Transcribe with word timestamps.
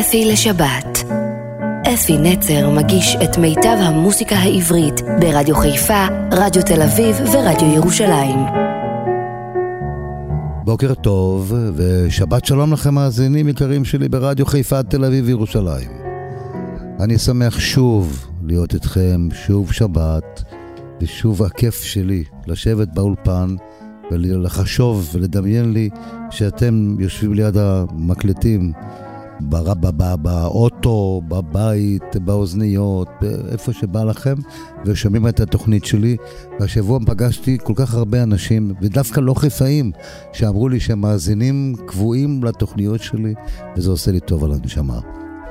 אפי 0.00 0.24
לשבת. 0.24 1.04
אפי 1.94 2.18
נצר 2.18 2.70
מגיש 2.70 3.16
את 3.24 3.38
מיטב 3.38 3.76
המוסיקה 3.80 4.36
העברית 4.36 5.00
ברדיו 5.20 5.56
חיפה, 5.56 6.06
רדיו 6.32 6.62
תל 6.62 6.82
אביב 6.82 7.16
ורדיו 7.20 7.74
ירושלים. 7.74 8.38
בוקר 10.64 10.94
טוב, 10.94 11.52
ושבת 11.74 12.44
שלום 12.44 12.72
לכם 12.72 12.94
מאזינים 12.94 13.48
יקרים 13.48 13.84
שלי 13.84 14.08
ברדיו 14.08 14.46
חיפה, 14.46 14.82
תל 14.82 15.04
אביב 15.04 15.24
וירושלים. 15.26 15.90
אני 17.00 17.18
שמח 17.18 17.58
שוב 17.58 18.26
להיות 18.42 18.74
איתכם, 18.74 19.28
שוב 19.46 19.72
שבת, 19.72 20.42
ושוב 21.00 21.42
הכיף 21.42 21.82
שלי 21.82 22.24
לשבת 22.46 22.88
באולפן 22.88 23.56
ולחשוב 24.10 25.10
ולדמיין 25.12 25.72
לי 25.72 25.90
שאתם 26.30 26.96
יושבים 26.98 27.34
ליד 27.34 27.56
המקלטים 27.56 28.72
באוטו, 29.40 31.22
בבית, 31.28 32.16
באוזניות, 32.16 33.08
איפה 33.52 33.72
שבא 33.72 34.04
לכם, 34.04 34.34
ושומעים 34.84 35.28
את 35.28 35.40
התוכנית 35.40 35.84
שלי. 35.84 36.16
והשבוע 36.60 36.98
פגשתי 37.06 37.58
כל 37.62 37.72
כך 37.76 37.94
הרבה 37.94 38.22
אנשים, 38.22 38.72
ודווקא 38.82 39.20
לא 39.20 39.34
חיפאים, 39.34 39.92
שאמרו 40.32 40.68
לי 40.68 40.80
שהם 40.80 41.00
מאזינים 41.00 41.74
קבועים 41.86 42.44
לתוכניות 42.44 43.02
שלי, 43.02 43.34
וזה 43.76 43.90
עושה 43.90 44.10
לי 44.12 44.20
טוב 44.20 44.44
על 44.44 44.52
הנשמה. 44.52 45.00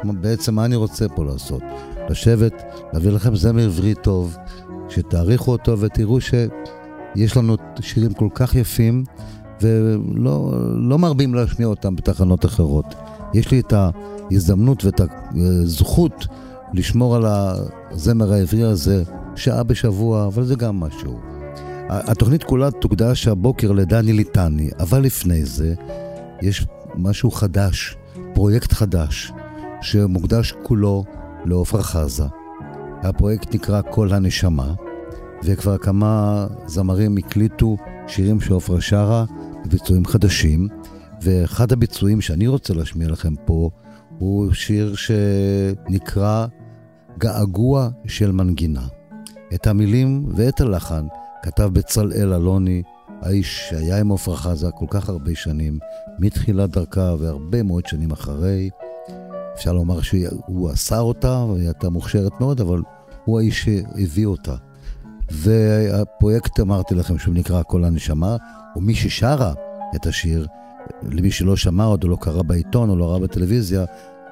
בעצם 0.04 0.56
מה 0.56 0.66
אני 0.66 0.76
רוצה 0.76 1.10
פה 1.10 1.26
לעשות? 1.26 1.62
לשבת, 2.10 2.64
להביא 2.94 3.12
לכם 3.12 3.36
זמר 3.36 3.66
עברי 3.66 3.94
טוב, 3.96 4.38
שתעריכו 4.90 5.52
אותו 5.52 5.80
ותראו 5.80 6.22
שיש 6.22 7.38
לנו 7.38 7.56
שירים 7.82 8.14
כל 8.14 8.30
כך 8.34 8.56
יפים, 8.56 9.04
ולא 9.62 10.54
לא 10.76 11.00
מרבים 11.00 11.34
להשמיע 11.34 11.68
אותם 11.68 11.96
בתחנות 11.96 12.46
אחרות. 12.46 12.96
יש 13.38 13.52
לי 13.52 13.60
את 13.60 13.74
ההזדמנות 13.74 14.86
ואת 14.86 15.02
הזכות 15.36 16.26
לשמור 16.74 17.16
על 17.16 17.24
הזמר 17.26 18.34
העברי 18.34 18.64
הזה 18.64 19.04
שעה 19.36 19.64
בשבוע, 19.64 20.28
אבל 20.28 20.44
זה 20.44 20.56
גם 20.56 20.80
משהו. 20.80 21.20
התוכנית 21.90 22.44
כולה 22.44 22.72
תוקדש 22.72 23.28
הבוקר 23.28 23.72
לדני 23.72 24.14
ליטני, 24.14 24.70
אבל 24.80 25.02
לפני 25.02 25.46
זה 25.46 25.74
יש 26.42 26.66
משהו 26.96 27.32
חדש, 27.32 27.98
פרויקט 28.34 28.74
חדש, 28.74 29.32
שמוקדש 29.82 30.54
כולו 30.64 31.04
לעופרה 31.46 31.84
חזה. 31.84 32.26
הפרויקט 33.04 33.56
נקרא 33.56 33.82
"כל 33.92 34.14
הנשמה", 34.14 34.74
וכבר 35.44 35.78
כמה 35.78 36.48
זמרים 36.66 37.18
הקליטו 37.18 37.78
שירים 38.08 38.42
שעופרה 38.42 38.82
שרה 38.82 39.26
בביצועים 39.66 40.06
חדשים. 40.06 40.68
ואחד 41.22 41.72
הביצועים 41.72 42.22
שאני 42.22 42.48
רוצה 42.48 42.74
להשמיע 42.74 43.08
לכם 43.08 43.34
פה 43.46 43.70
הוא 44.20 44.54
שיר 44.54 44.96
שנקרא 44.96 46.48
געגוע 47.18 47.90
של 48.08 48.32
מנגינה. 48.32 48.88
את 49.54 49.68
המילים 49.68 50.26
ואת 50.36 50.62
הלחן 50.62 51.08
כתב 51.44 51.70
בצלאל 51.74 52.34
אלוני, 52.34 52.84
האיש 53.22 53.68
שהיה 53.70 54.00
עם 54.00 54.12
עפרה 54.12 54.38
חזה 54.38 54.72
כל 54.72 54.86
כך 54.90 55.10
הרבה 55.10 55.36
שנים, 55.36 55.80
מתחילת 56.20 56.70
דרכה 56.70 57.16
והרבה 57.20 57.64
מאוד 57.64 57.86
שנים 57.86 58.12
אחרי. 58.12 58.70
אפשר 59.54 59.74
לומר 59.74 60.02
שהוא 60.02 60.70
עשה 60.70 61.00
אותה, 61.00 61.46
והיא 61.50 61.66
הייתה 61.66 61.90
מוכשרת 61.90 62.32
מאוד, 62.40 62.62
אבל 62.62 62.82
הוא 63.26 63.40
האיש 63.40 63.64
שהביא 63.64 64.26
אותה. 64.26 64.56
והפרויקט, 65.32 66.60
אמרתי 66.60 66.96
לכם, 66.96 67.18
שהוא 67.20 67.36
נקרא 67.36 67.62
כל 67.68 67.84
הנשמה, 67.84 68.38
ומי 68.76 68.96
ששרה 68.96 69.54
את 69.96 70.06
השיר 70.06 70.48
למי 71.12 71.32
שלא 71.32 71.56
שמע 71.56 71.84
עוד 71.84 72.04
או 72.04 72.10
לא 72.10 72.18
קרא 72.22 72.42
בעיתון 72.42 72.90
או 72.90 72.96
לא 72.96 73.12
ראה 73.12 73.20
בטלוויזיה, 73.20 73.86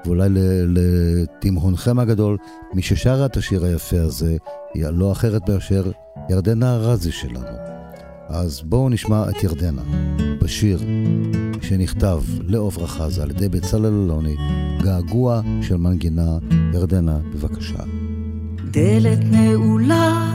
ואולי 0.04 0.28
לתימהונכם 0.66 1.98
הגדול, 1.98 2.36
מי 2.74 2.82
ששרה 2.82 3.26
את 3.26 3.36
השיר 3.36 3.64
היפה 3.64 4.00
הזה, 4.00 4.36
היא 4.74 4.86
לא 4.86 5.12
אחרת 5.12 5.48
מאשר 5.48 5.90
ירדנה 6.30 6.74
ארזי 6.74 7.12
שלנו. 7.12 7.56
אז 8.28 8.62
בואו 8.64 8.88
נשמע 8.88 9.30
את 9.30 9.44
ירדנה 9.44 9.82
בשיר 10.42 10.80
שנכתב 11.62 12.22
לעופרה 12.40 12.86
חזה 12.86 13.22
על 13.22 13.30
ידי 13.30 13.48
בצלאל 13.48 13.84
אלוני, 13.86 14.36
געגוע 14.82 15.40
של 15.62 15.76
מנגינה. 15.76 16.38
ירדנה, 16.74 17.18
בבקשה. 17.34 17.82
דלת 18.70 19.18
נעולה, 19.30 20.34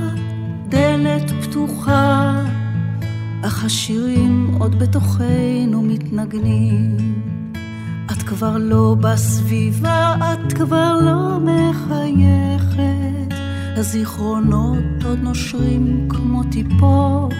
דלת 0.69 1.31
פתוחה 1.43 2.43
אך 3.41 3.65
השירים 3.65 4.51
עוד 4.59 4.79
בתוכנו 4.79 5.81
מתנגנים. 5.81 6.97
את 8.11 8.23
כבר 8.23 8.57
לא 8.57 8.95
בסביבה, 9.01 10.15
את 10.33 10.53
כבר 10.53 10.99
לא 11.05 11.39
מחייכת. 11.39 13.35
הזיכרונות 13.77 15.03
עוד 15.05 15.19
נושרים 15.19 16.07
כמו 16.09 16.43
טיפות, 16.51 17.33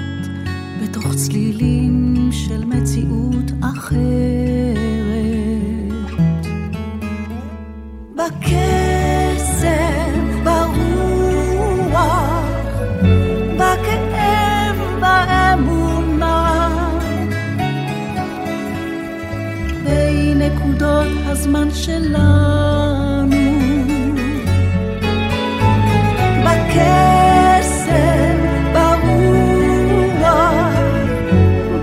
בתוך 0.83 1.15
צלילים 1.15 2.29
של 2.31 2.65
מציאות 2.65 3.51
אחרת. 3.61 4.71
בקסם, 8.15 9.63
ברוח, 10.43 12.40
נקודות 20.81 21.07
הזמן 21.25 21.67
שלנו. 21.73 23.35
בקסם, 26.45 28.37
ברוח, 28.73 30.23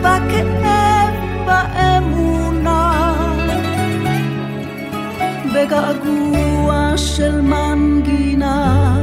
בכאב, 0.00 1.14
באמונה, 1.46 3.14
בגעגוע 5.54 6.92
של 6.96 7.40
מנגינה 7.40 8.96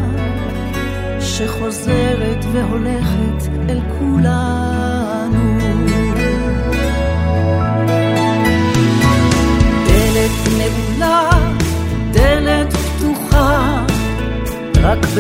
שחוזרת 1.20 2.46
והולכת 2.54 3.50
אל 3.70 3.80
כולנו. 4.00 4.95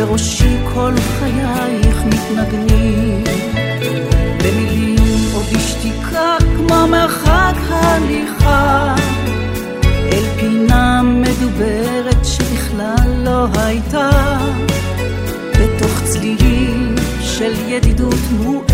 בראשי 0.07 0.57
כל 0.73 0.93
חייך 1.19 2.03
מתנגנים, 2.05 3.23
במילים 4.43 5.35
או 5.35 5.39
בשתיקה 5.39 6.37
כמו 6.57 6.87
מרחק 6.87 7.55
הליכה, 7.69 8.95
אל 10.11 10.23
פינה 10.39 11.01
מדוברת 11.03 12.25
שבכלל 12.25 13.23
לא 13.23 13.47
הייתה, 13.55 14.09
בתוך 15.51 16.01
צלילים 16.03 16.95
של 17.21 17.53
ידידות 17.67 18.19
מוארת. 18.31 18.64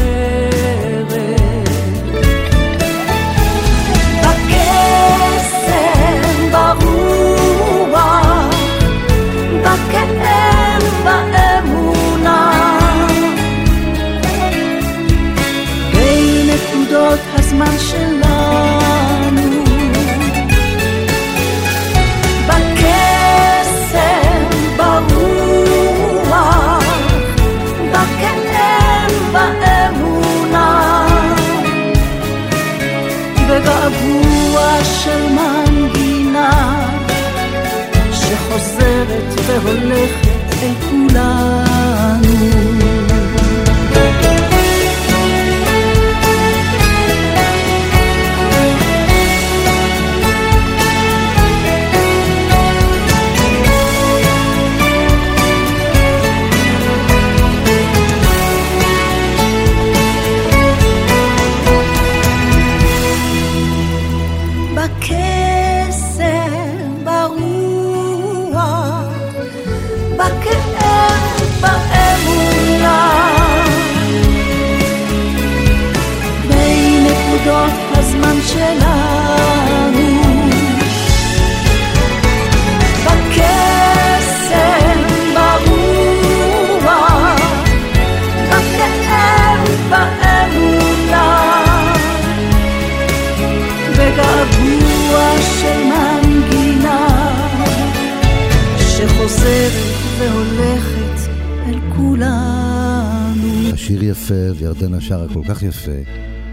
שיר 104.02 104.10
יפה, 104.10 104.58
וירדנה 104.58 105.02
שרה 105.02 105.34
כל 105.34 105.42
כך 105.50 105.64
יפה, 105.64 105.92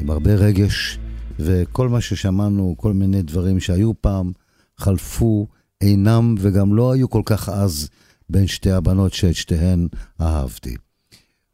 עם 0.00 0.10
הרבה 0.10 0.34
רגש, 0.34 0.98
וכל 1.38 1.88
מה 1.88 2.00
ששמענו, 2.00 2.74
כל 2.78 2.92
מיני 2.92 3.22
דברים 3.22 3.60
שהיו 3.60 3.92
פעם, 4.00 4.32
חלפו, 4.76 5.46
אינם 5.80 6.34
וגם 6.38 6.74
לא 6.74 6.92
היו 6.92 7.10
כל 7.10 7.22
כך 7.24 7.48
אז 7.48 7.88
בין 8.30 8.46
שתי 8.46 8.70
הבנות 8.70 9.12
שאת 9.12 9.34
שתיהן 9.34 9.88
אהבתי. 10.20 10.76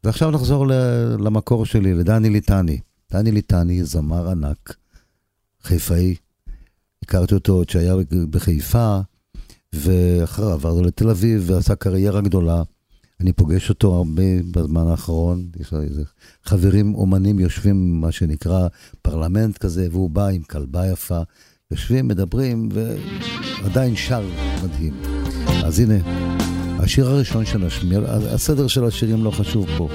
ועכשיו 0.03 0.31
נחזור 0.31 0.67
למקור 1.19 1.65
שלי, 1.65 1.93
לדני 1.93 2.29
ליטני. 2.29 2.79
דני 3.11 3.31
ליטני, 3.31 3.83
זמר 3.83 4.29
ענק, 4.29 4.75
חיפאי. 5.63 6.15
הכרתי 7.03 7.33
אותו 7.33 7.53
עוד 7.53 7.69
שהיה 7.69 7.95
בחיפה, 8.29 8.99
ואחריו 9.73 10.51
עברנו 10.51 10.83
לתל 10.83 11.09
אביב 11.09 11.43
ועשה 11.47 11.75
קריירה 11.75 12.21
גדולה. 12.21 12.63
אני 13.21 13.33
פוגש 13.33 13.69
אותו 13.69 13.95
הרבה 13.95 14.23
בזמן 14.51 14.87
האחרון, 14.87 15.45
יש 15.59 15.73
לו 15.73 15.81
איזה 15.81 16.03
חברים 16.45 16.95
אומנים 16.95 17.39
יושבים, 17.39 18.01
מה 18.01 18.11
שנקרא 18.11 18.67
פרלמנט 19.01 19.57
כזה, 19.57 19.87
והוא 19.91 20.09
בא 20.09 20.27
עם 20.27 20.43
כלבה 20.43 20.87
יפה, 20.87 21.21
יושבים, 21.71 22.07
מדברים, 22.07 22.69
ועדיין 23.63 23.95
שר 23.95 24.23
מדהים. 24.63 24.93
אז 25.65 25.79
הנה, 25.79 25.95
השיר 26.79 27.07
הראשון 27.07 27.45
שנשמיע, 27.45 27.99
הסדר 28.33 28.67
של 28.67 28.83
השירים 28.83 29.23
לא 29.23 29.31
חשוב 29.31 29.65
פה. 29.77 29.89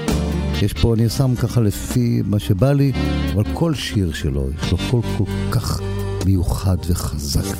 יש 0.62 0.72
פה, 0.72 0.94
אני 0.94 1.08
שם 1.08 1.34
ככה 1.36 1.60
לפי 1.60 2.22
מה 2.24 2.38
שבא 2.38 2.72
לי, 2.72 2.92
אבל 3.34 3.44
כל 3.54 3.74
שיר 3.74 4.12
שלו, 4.12 4.48
יש 4.50 4.72
לו 4.72 4.78
קול 4.90 5.02
כל 5.18 5.24
כך 5.50 5.80
מיוחד 6.26 6.76
וחזק 6.88 7.56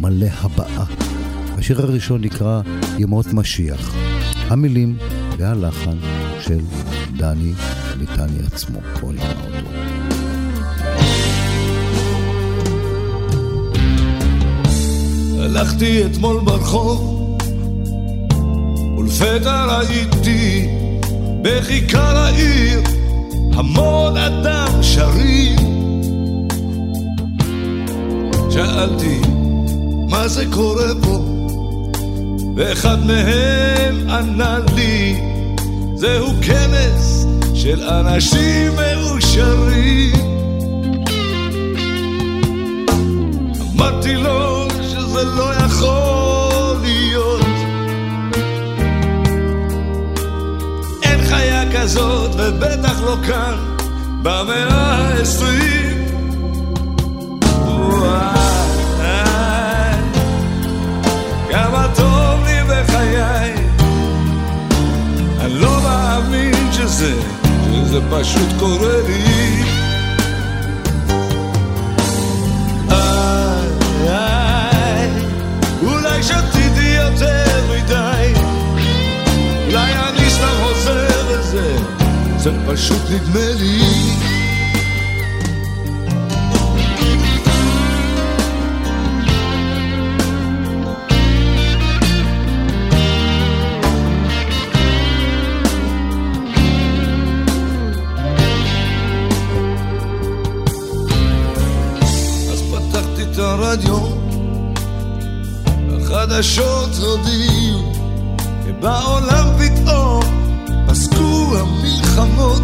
ומלא 0.00 0.26
הבעה. 0.26 1.21
השיר 1.62 1.82
הראשון 1.82 2.20
נקרא 2.24 2.60
ימות 2.98 3.26
משיח. 3.32 3.94
המילים 4.48 4.96
והלחן 5.38 5.96
של 6.40 6.58
דני 7.16 7.52
ליטני 7.98 8.46
עצמו. 8.46 8.78
בואו 9.00 9.12
נקרא 9.12 9.28
אותו. 9.28 9.68
הלכתי 15.42 16.06
אתמול 16.06 16.40
ברחוב 16.44 17.38
ולפתע 18.98 19.64
ראיתי 19.64 20.68
בכיכר 21.42 22.16
העיר 22.16 22.80
המון 23.52 24.16
אדם 24.16 24.82
שרים 24.82 25.56
שאלתי 28.50 29.20
מה 30.10 30.28
זה 30.28 30.44
קורה 30.52 30.94
פה 31.02 31.31
ואחד 32.64 33.06
מהם 33.06 34.10
ענה 34.10 34.58
לי 34.74 35.20
זהו 35.94 36.32
כנס 36.42 37.26
של 37.54 37.82
אנשים 37.82 38.72
מאושרים. 38.76 40.12
אמרתי 43.76 44.14
לו 44.16 44.68
שזה 44.82 45.24
לא 45.24 45.54
יכול 45.54 46.76
להיות. 46.82 47.46
אין 51.02 51.20
חיה 51.24 51.72
כזאת 51.72 52.30
ובטח 52.38 53.00
לא 53.00 53.16
כאן 53.26 53.54
במאה 54.22 54.96
העשרים. 54.96 56.02
כמה 61.50 61.86
טוב 61.96 62.11
לי 63.02 63.16
בחיי 63.16 63.54
אני 65.40 65.54
לא 65.54 65.80
מאמין 65.82 66.72
שזה, 66.72 67.14
שזה 67.66 68.00
פשוט 68.10 68.48
קורה 68.58 69.02
לי. 69.06 69.62
זה 82.42 82.50
פשוט 82.66 83.02
נדמה 83.10 83.52
לי 83.54 84.31
הרדיו, 103.72 103.98
החדשות 105.96 106.90
הודיעו, 107.02 107.92
ובעולם 108.64 109.46
פתאום 109.58 110.22
פסקו 110.88 111.58
המלחמות. 111.58 112.62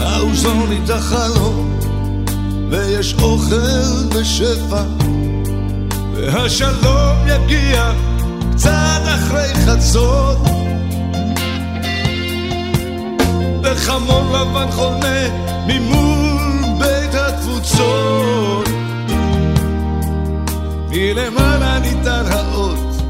האוזון 0.00 0.72
איתה 0.72 1.00
חלום, 1.00 1.78
ויש 2.70 3.14
אוכל 3.22 4.08
בשפע, 4.16 4.82
והשלום 6.14 7.16
יגיע 7.26 7.92
קצת 8.52 9.02
אחרי 9.04 9.54
חצות. 9.66 10.38
וחמור 13.62 14.36
לבן 14.36 14.70
חונה 14.70 15.48
מלמעלה 20.98 21.78
ניתן 21.78 22.24
האות, 22.30 23.02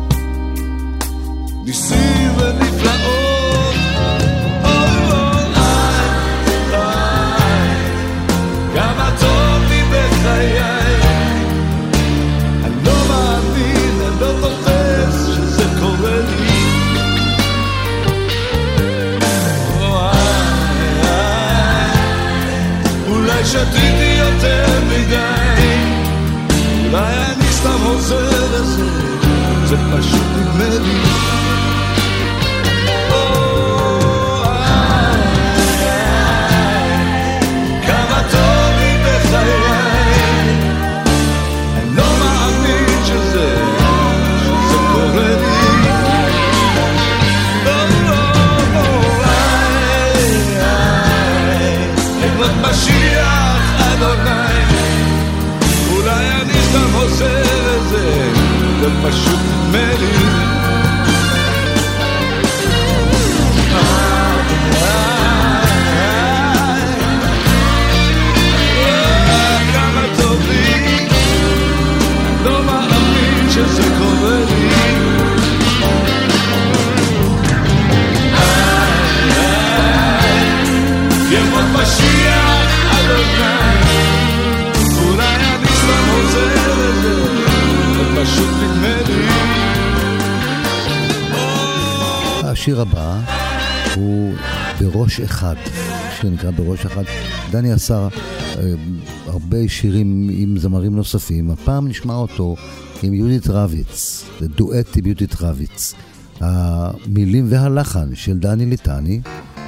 ניסים 1.65 2.31
ונפלאות. 2.39 3.75
אוי, 4.65 5.13
אוי, 5.13 5.49
חוזר 27.99 28.51
לזה, 28.53 28.85
זה 29.65 29.77
פשוט 29.93 30.27
נדמה 30.37 30.69
לי. 30.69 31.48
פשוט 59.03 59.39
נדמה 59.39 59.93
לי 60.01 60.13
כמה 69.73 70.05
טוב 70.23 70.43
לי 70.49 71.07
לא 72.45 72.63
מאמין 72.65 73.51
שזה 73.51 73.83
קורה 73.99 74.39
לי 74.51 74.69
ימות 81.31 81.65
משיח 81.73 82.38
פשוט 88.29 88.49
נדמה 88.63 89.03
לי. 89.09 89.25
השיר 92.45 92.81
הבא 92.81 93.21
הוא 93.95 94.35
בראש 94.81 95.21
אחד, 95.21 95.55
שיר 96.21 96.31
נקרא 96.31 96.51
בראש 96.51 96.87
אחד. 96.87 97.03
דני 97.51 97.73
עשה 97.73 98.09
אה, 98.59 98.73
הרבה 99.27 99.69
שירים 99.69 100.31
עם 100.33 100.59
זמרים 100.59 100.97
נוספים, 100.97 101.51
הפעם 101.51 101.89
נשמע 101.89 102.15
אותו 102.15 102.57
עם 103.03 103.15
יהודית 103.15 103.47
רביץ, 103.49 104.25
זה 104.41 104.49
דואט 104.49 104.97
עם 104.97 105.07
יהודית 105.07 105.35
רביץ. 105.41 105.95
המילים 106.41 107.47
והלחן 107.49 108.15
של 108.15 108.39
דני 108.39 108.67
ליטני, 108.67 109.21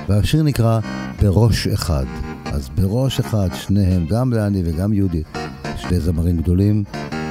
והשיר 0.09 0.43
נקרא 0.43 0.81
בראש 1.23 1.67
אחד. 1.67 2.05
אז 2.45 2.69
בראש 2.75 3.21
אחד 3.21 3.49
שניהם, 3.55 4.07
גם 4.07 4.35
דני 4.35 4.63
וגם 4.65 4.93
יהודית, 4.93 5.39
שני 5.77 6.01
זמרים 6.01 6.37
גדולים, 6.37 6.85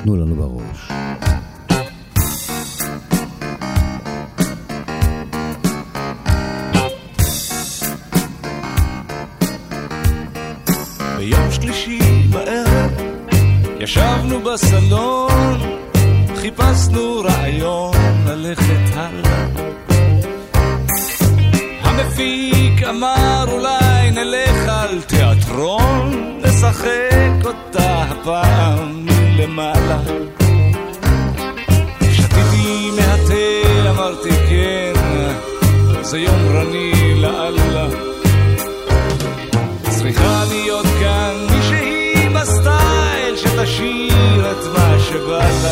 תנו 0.04 0.16
לנו 0.16 0.36
בראש. 0.36 1.09
ישבנו 13.90 14.40
בסלון, 14.42 15.60
חיפשנו 16.36 17.22
רעיון 17.24 17.96
ללכת 18.26 18.96
הלאה. 18.96 19.46
המפיק 21.82 22.84
אמר 22.90 23.46
אולי 23.52 24.12
נלך 24.12 24.70
על 24.70 25.02
תיאטרון, 25.02 26.40
נשחק 26.44 27.46
אותה 27.46 28.02
הפעם 28.02 29.06
מלמעלה. 29.06 30.00
שתיתי 32.12 32.92
מהתה, 32.96 33.90
אמרתי 33.90 34.30
כן, 34.30 34.94
זה 36.02 36.20
יומרני 36.20 37.22
לאללה. 37.22 38.09
לשיר 43.70 44.52
את 44.52 44.66
מה 44.74 45.00
שבאת. 45.00 45.66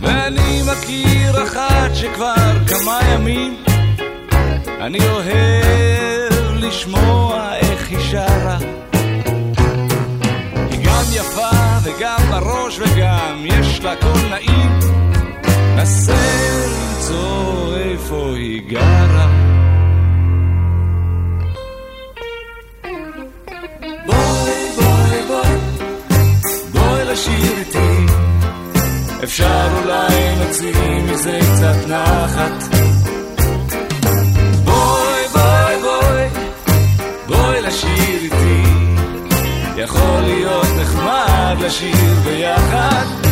ואני 0.00 0.62
מכיר 0.62 1.42
אחת 1.42 1.94
שכבר 1.94 2.52
כמה 2.66 3.00
ימים 3.12 3.56
אני 4.80 4.98
אוהב 5.08 6.54
לשמוע 6.54 7.54
איך 7.56 7.90
היא 7.90 7.98
שרה. 8.10 8.58
היא 10.70 10.84
גם 10.84 11.04
יפה 11.12 11.78
וגם 11.84 12.20
בראש 12.30 12.78
וגם 12.78 13.44
יש 13.44 13.80
לה 13.80 13.96
קול 13.96 14.28
נעים. 14.30 14.78
נסה 15.76 16.14
למצוא 16.66 17.76
איפה 17.76 18.32
היא 18.36 18.62
גרה. 18.68 19.63
תוציאי 30.54 31.02
מזה 31.02 31.38
קצת 31.40 31.88
נחת. 31.88 32.74
בואי, 34.64 35.28
בואי, 35.32 35.76
בואי, 35.82 36.28
בואי 37.26 37.62
לשיר 37.62 38.20
איתי. 38.22 38.62
יכול 39.76 40.20
להיות 40.20 40.66
נחמד 40.80 41.56
לשיר 41.60 42.14
ביחד. 42.24 43.23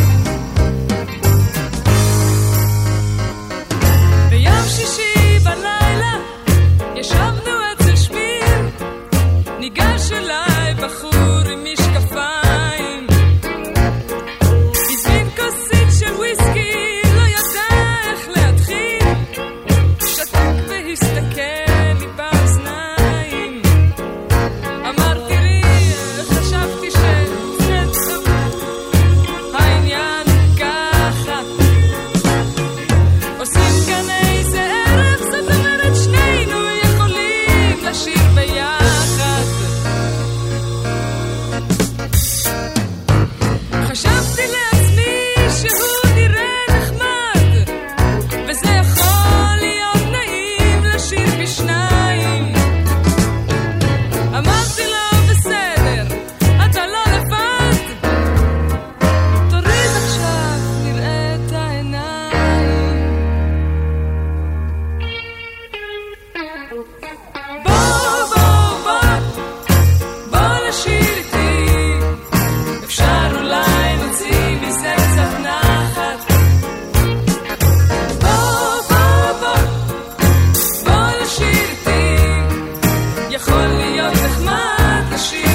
She. 85.15 85.52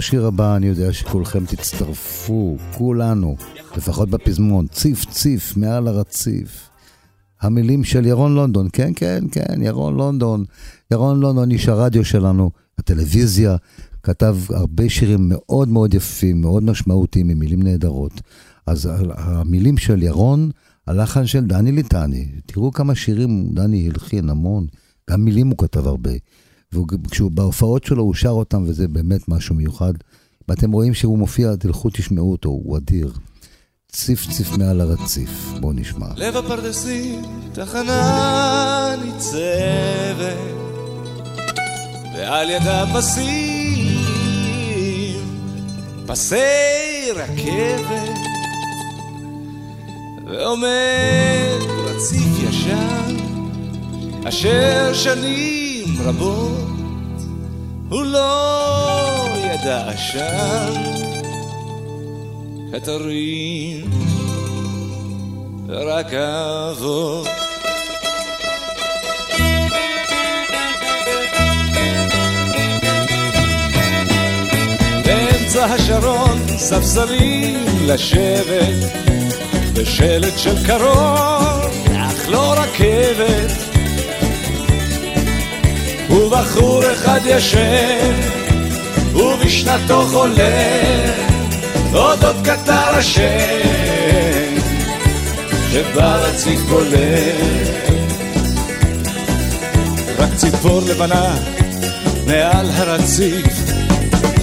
בשיר 0.00 0.26
הבא 0.26 0.56
אני 0.56 0.66
יודע 0.66 0.92
שכולכם 0.92 1.46
תצטרפו, 1.46 2.56
כולנו, 2.74 3.36
לפחות 3.76 4.10
בפזמון, 4.10 4.66
ציף 4.66 5.04
ציף 5.04 5.56
מעל 5.56 5.88
הרציף. 5.88 6.68
המילים 7.40 7.84
של 7.84 8.06
ירון 8.06 8.34
לונדון, 8.34 8.68
כן, 8.72 8.92
כן, 8.96 9.24
כן, 9.32 9.62
ירון 9.62 9.96
לונדון. 9.96 10.44
ירון 10.90 11.20
לונדון, 11.20 11.50
איש 11.50 11.68
הרדיו 11.68 12.04
שלנו, 12.04 12.50
הטלוויזיה, 12.78 13.56
כתב 14.02 14.36
הרבה 14.48 14.88
שירים 14.88 15.28
מאוד 15.28 15.68
מאוד 15.68 15.94
יפים, 15.94 16.40
מאוד 16.40 16.62
משמעותיים, 16.62 17.28
עם 17.28 17.38
מילים 17.38 17.62
נהדרות. 17.62 18.20
אז 18.66 18.90
המילים 19.14 19.78
של 19.78 20.02
ירון, 20.02 20.50
הלחן 20.86 21.26
של 21.26 21.44
דני 21.44 21.72
ליטני. 21.72 22.28
תראו 22.46 22.72
כמה 22.72 22.94
שירים 22.94 23.48
דני 23.54 23.88
הלחין, 23.88 24.30
המון. 24.30 24.66
גם 25.10 25.24
מילים 25.24 25.48
הוא 25.48 25.58
כתב 25.58 25.86
הרבה. 25.86 26.12
ובהופעות 26.74 27.84
שלו 27.84 28.02
הוא 28.02 28.14
שר 28.14 28.28
אותם, 28.28 28.64
וזה 28.66 28.88
באמת 28.88 29.28
משהו 29.28 29.54
מיוחד. 29.54 29.92
ואתם 30.48 30.72
רואים 30.72 30.94
שהוא 30.94 31.18
מופיע, 31.18 31.56
תלכו 31.56 31.90
תשמעו 31.90 32.32
אותו, 32.32 32.48
הוא 32.48 32.76
אדיר. 32.76 33.12
ציף 33.92 34.26
ציף 34.30 34.50
מעל 34.58 34.80
הרציף, 34.80 35.30
בואו 35.60 35.72
נשמע. 35.72 36.06
לב 36.16 36.36
הפרדסים, 36.36 37.22
תחנה 37.52 38.94
ניצבת, 39.04 40.36
ועל 42.14 42.50
ידה 42.50 42.84
פסים, 42.94 44.04
פסי 46.06 46.36
רכבת, 47.14 48.18
ועומד 50.26 51.58
רציף 51.84 52.48
ישן, 52.48 53.16
אשר 54.28 54.94
שנים 54.94 55.69
רבות 55.98 57.20
הוא 57.88 58.02
לא 58.02 59.26
ידע 59.36 59.90
עשן. 59.90 61.00
קטרים 62.72 63.90
רכבות. 65.68 67.28
באמצע 75.04 75.64
השרון 75.64 76.38
ספסלים 76.58 77.64
לשבת 77.86 78.92
בשלט 79.74 80.38
של 80.38 80.66
קרון, 80.66 81.70
אך 81.96 82.28
לא 82.28 82.52
רכבת 82.52 83.69
ובחור 86.10 86.82
אחד 86.92 87.20
ישן 87.24 88.14
ובשנתו 89.14 90.06
חולה 90.06 90.80
אודות 91.92 92.36
קטר 92.44 92.96
השם 92.96 94.60
שברציף 95.72 96.60
בולט 96.60 97.70
רק 100.18 100.34
ציפור 100.36 100.80
לבנה 100.86 101.34
מעל 102.26 102.70
הרציף. 102.70 103.46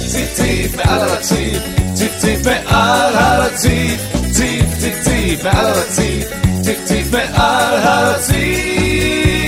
ציף 0.08 0.34
ציף 0.34 0.76
מעל 0.76 1.00
הרציף. 1.02 1.64
ציף 1.94 2.18
ציף 2.18 2.46
מעל 2.46 3.16
הרציף. 3.16 4.02
ציף 4.32 4.66
ציף 4.80 4.94
ציף 5.04 5.44
מעל 5.44 5.66
הרציף. 5.66 6.28
ציף 6.62 6.78
ציף 6.86 7.12
מעל 7.12 7.78
הרציף 7.78 9.47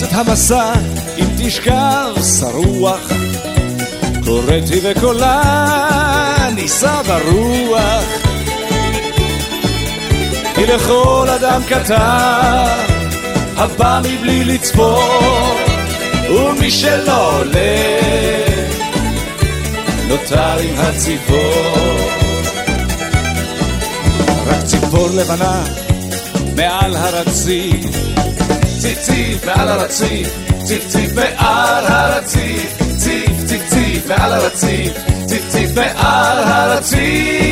את 0.00 0.12
המסע 0.12 0.72
אם 1.18 1.26
תשכב 1.38 2.14
שרוח 2.38 3.12
קוראתי 4.24 4.80
וקולה 4.82 5.42
נישא 6.54 7.02
ברוח. 7.02 8.04
כי 10.54 10.66
לכל 10.66 11.28
אדם 11.28 11.62
קטן 11.68 12.66
הבא 13.56 14.00
מבלי 14.04 14.44
לצפות 14.44 15.58
ומי 16.30 16.70
שלא 16.70 17.38
עולה 17.38 17.76
נותר 20.08 20.58
עם 20.58 20.74
הציפור. 20.78 22.08
רק 24.46 24.64
ציפור 24.64 25.08
לבנה 25.14 25.64
מעל 26.56 26.96
הרציף 26.96 28.11
ציף 28.82 28.98
ציף 28.98 29.44
מעל 29.44 29.68
הרציף, 29.68 30.28
ציף 30.64 30.88
ציף 30.88 31.12
מעל 31.14 31.84
הרציף, 31.86 32.78
ציף 32.98 33.44
ציף 33.46 33.62
ציף 33.68 34.06
מעל 34.06 34.32
הרציף, 34.32 34.92
ציף 35.26 35.48
ציף 35.50 35.70
מעל 35.76 36.38
הרציף 36.38 37.51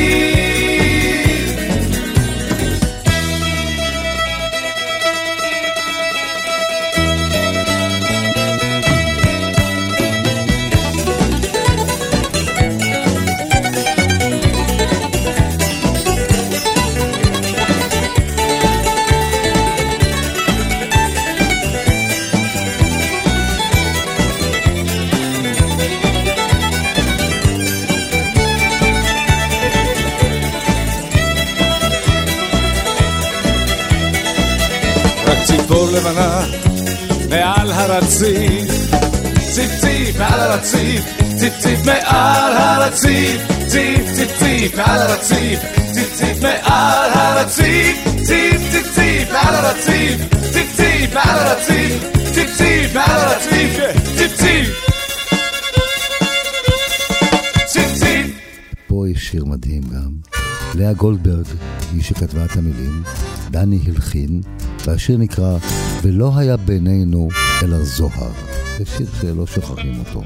הרציף. 37.91 38.71
ציף 39.55 39.81
ציף 39.81 40.19
מעל 40.19 40.41
הרציף. 40.41 41.05
ציף 41.39 41.59
ציף 41.59 41.85
מעל 41.85 42.53
הרציף. 42.57 43.43
ציף 43.67 44.13
ציף 44.15 44.39
ציף 44.39 44.75
מעל 44.77 45.01
הרציף. 45.01 45.61
ציף 45.93 46.15
ציף 46.15 46.43
מעל 46.43 47.11
הרציף. 47.13 47.97
ציף 48.27 48.61
ציף 48.73 48.95
ציף 48.95 49.33
מעל 49.33 49.55
הרציף. 49.55 50.21
ציף 50.53 50.77
ציף 50.77 51.15
מעל 51.15 51.39
הרציף. 51.39 52.03
ציף 52.35 52.57
ציף 52.57 52.95
מעל 52.95 53.21
הרציף. 53.21 53.81
ציף 54.17 54.37
ציף 54.37 54.91
פה 58.87 59.09
יש 59.09 59.29
שיר 59.29 59.45
מדהים 59.45 59.83
גם. 59.83 60.40
לאה 60.75 60.93
גולדברג 60.93 61.45
היא 61.93 62.03
שכתבה 62.03 62.45
את 62.45 62.57
המילים, 62.57 63.03
דני 63.51 63.79
הלחין, 63.87 64.41
והשיר 64.87 65.17
נקרא 65.17 65.59
"ולא 66.03 66.39
היה 66.39 66.57
בינינו 66.57 67.29
אלא 67.63 67.85
זוהר". 67.85 68.33
זה 68.79 68.85
שיר 68.85 69.07
שלא 69.21 69.47
שוכחים 69.47 69.99
אותו. 69.99 70.23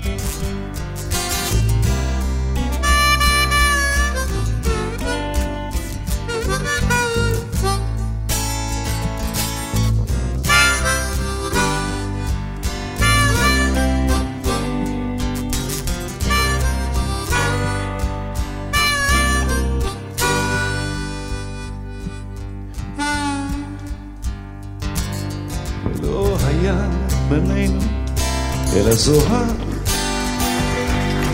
זוהר, 28.95 29.45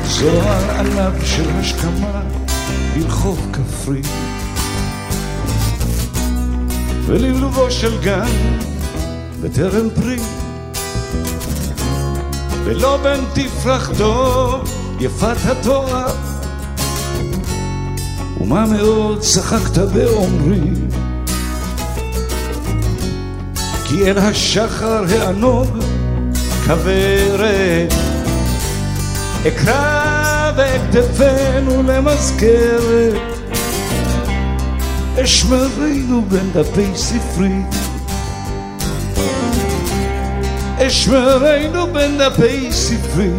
זוהר 0.04 0.70
עליו 0.70 1.12
של 1.24 1.50
השכמה 1.50 2.22
ברחוב 2.94 3.46
כפרי. 3.52 4.02
ולבלובו 7.06 7.70
של 7.70 8.00
גן 8.02 8.30
בטרם 9.40 9.88
פרי. 9.90 10.18
ולא 12.64 12.96
בין 13.02 13.20
תפרחתו 13.34 14.62
יפת 15.00 15.36
התואר 15.44 16.14
ומה 18.40 18.66
מאוד 18.66 19.20
צחקת 19.20 19.78
באומרי? 19.78 20.60
כי 23.84 24.10
אל 24.10 24.18
השחר 24.18 25.04
הענוג 25.08 25.68
כוורת 26.70 27.94
אקרא 29.48 30.52
בכתפינו 30.56 31.82
למזכרת. 31.82 33.20
אשמרנו 35.24 36.22
בין 36.28 36.50
דפי 36.52 36.86
ספרי. 36.96 37.62
אשמרנו 40.86 41.92
בין 41.92 42.18
דפי 42.18 42.72
ספרי. 42.72 43.30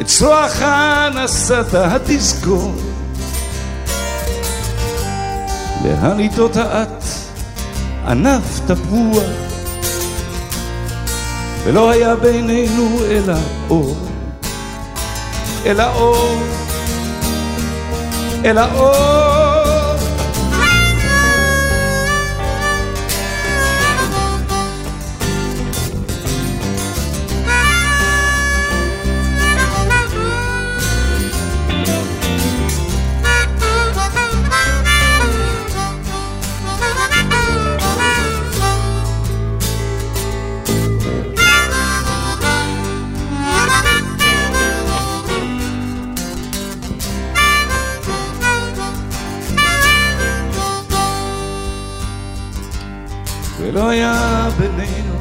את 0.00 0.06
צרחה 0.06 1.08
נשאת 1.14 1.74
התזכור. 1.74 2.74
להניטות 5.84 6.56
האט 6.56 7.21
ענף 8.06 8.60
תפוח 8.66 9.22
ולא 11.64 11.90
היה 11.90 12.16
בינינו 12.16 12.98
אלא 13.10 13.34
אור 13.70 13.96
אלא 15.66 15.84
אור 15.94 16.42
אלא 18.44 18.64
אור 18.74 19.31
ולא 53.72 53.88
היה 53.88 54.48
בינינו 54.58 55.14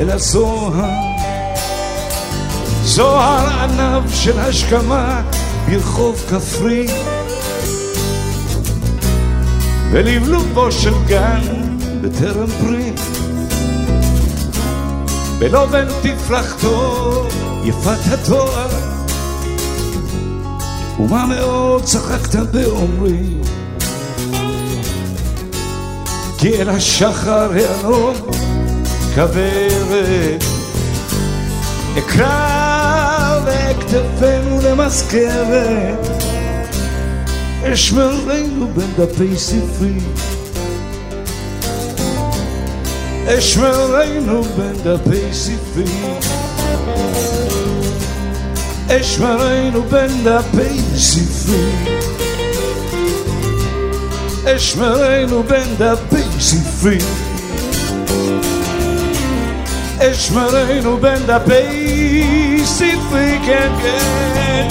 אלא 0.00 0.18
זוהר, 0.18 0.90
זוהר 2.82 3.60
ענב 3.60 4.10
של 4.10 4.38
השכמה 4.38 5.22
ברחוב 5.68 6.24
כפרי, 6.30 6.86
ולבלובו 9.90 10.72
של 10.72 10.94
גן 11.06 11.42
בטרם 12.00 12.46
פרי, 12.46 12.92
בלובן 15.38 15.86
תפרחתו 16.02 17.26
יפת 17.64 18.12
התואר, 18.12 18.68
ומה 21.00 21.26
מאוד 21.26 21.82
צחקת 21.82 22.36
באומרי 22.36 23.36
כי 26.46 26.62
אל 26.62 26.70
השחר 26.70 27.48
העלום 27.52 28.14
כוורת. 29.14 30.44
אקרא 31.98 33.40
וכתפינו 33.44 34.60
למזכרת 34.62 36.08
אשמרנו 37.62 38.68
בין 38.74 38.92
דפי 38.96 39.36
ספרי. 39.36 39.98
אשמרנו 43.26 44.42
בין 44.42 44.76
דפי 44.84 45.32
ספרי. 45.32 45.84
אשמרנו 48.88 49.82
בין 49.82 50.24
דפי 50.24 50.96
ספרי 50.96 52.05
אשמרנו 54.48 55.42
בין 55.42 55.74
דפי 55.78 56.40
ספרי 56.40 56.98
אשמרנו 59.98 60.96
בין 60.96 61.18
דפי 61.26 62.62
ספרי 62.64 63.38
כן 63.46 63.72
כן 63.82 64.68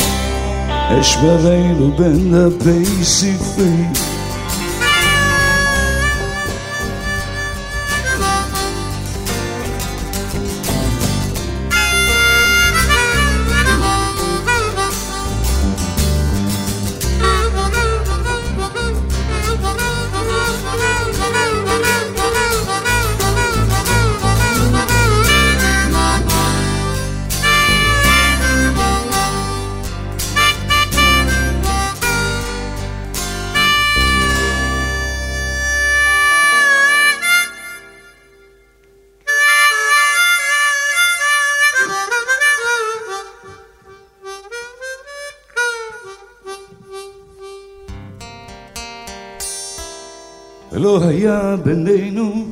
בינינו 51.64 52.46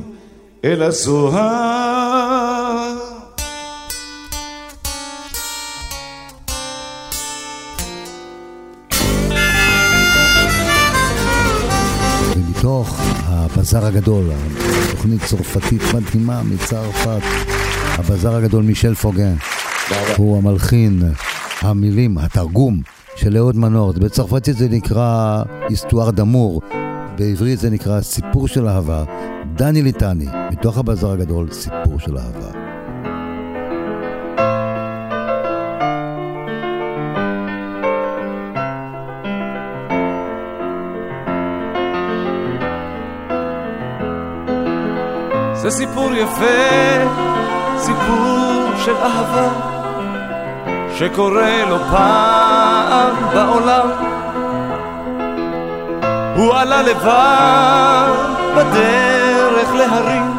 אלא 0.64 0.90
זוהר. 0.90 2.14
ומתוך 12.36 13.00
הבזאר 13.26 13.86
הגדול, 13.86 14.24
תוכנית 14.90 15.22
צרפתית 15.24 15.82
מדהימה 15.94 16.42
מצרפת, 16.42 17.20
הבזאר 17.98 18.34
הגדול 18.34 18.62
מישל 18.64 18.94
פוגן. 18.94 19.34
הוא 20.16 20.38
המלחין, 20.38 21.02
המילים, 21.60 22.18
התרגום 22.18 22.80
של 23.16 23.36
אהוד 23.36 23.56
מנור. 23.56 23.92
בצרפתית 23.92 24.56
זה 24.56 24.68
נקרא 24.68 25.42
היסטואר 25.68 26.10
דמור, 26.10 26.62
בעברית 27.16 27.58
זה 27.58 27.70
נקרא 27.70 28.00
סיפור 28.00 28.48
של 28.48 28.68
אהבה. 28.68 29.04
דני 29.54 29.82
ליטני, 29.82 30.26
מתוך 30.50 30.78
הבזאר 30.78 31.12
הגדול, 31.12 31.48
סיפור 31.52 31.98
של 31.98 32.18
אהבה. 32.18 32.50
זה 45.54 45.70
סיפור 45.70 46.14
יפה, 46.14 46.44
סיפור 47.78 48.70
של 48.84 48.96
אהבה, 48.96 49.48
שקורה 50.98 51.64
לו 51.68 51.78
פעם 51.78 53.14
בעולם. 53.34 54.13
הוא 56.36 56.54
עלה 56.54 56.82
לבד 56.82 58.08
בדרך 58.56 59.74
להרים, 59.74 60.32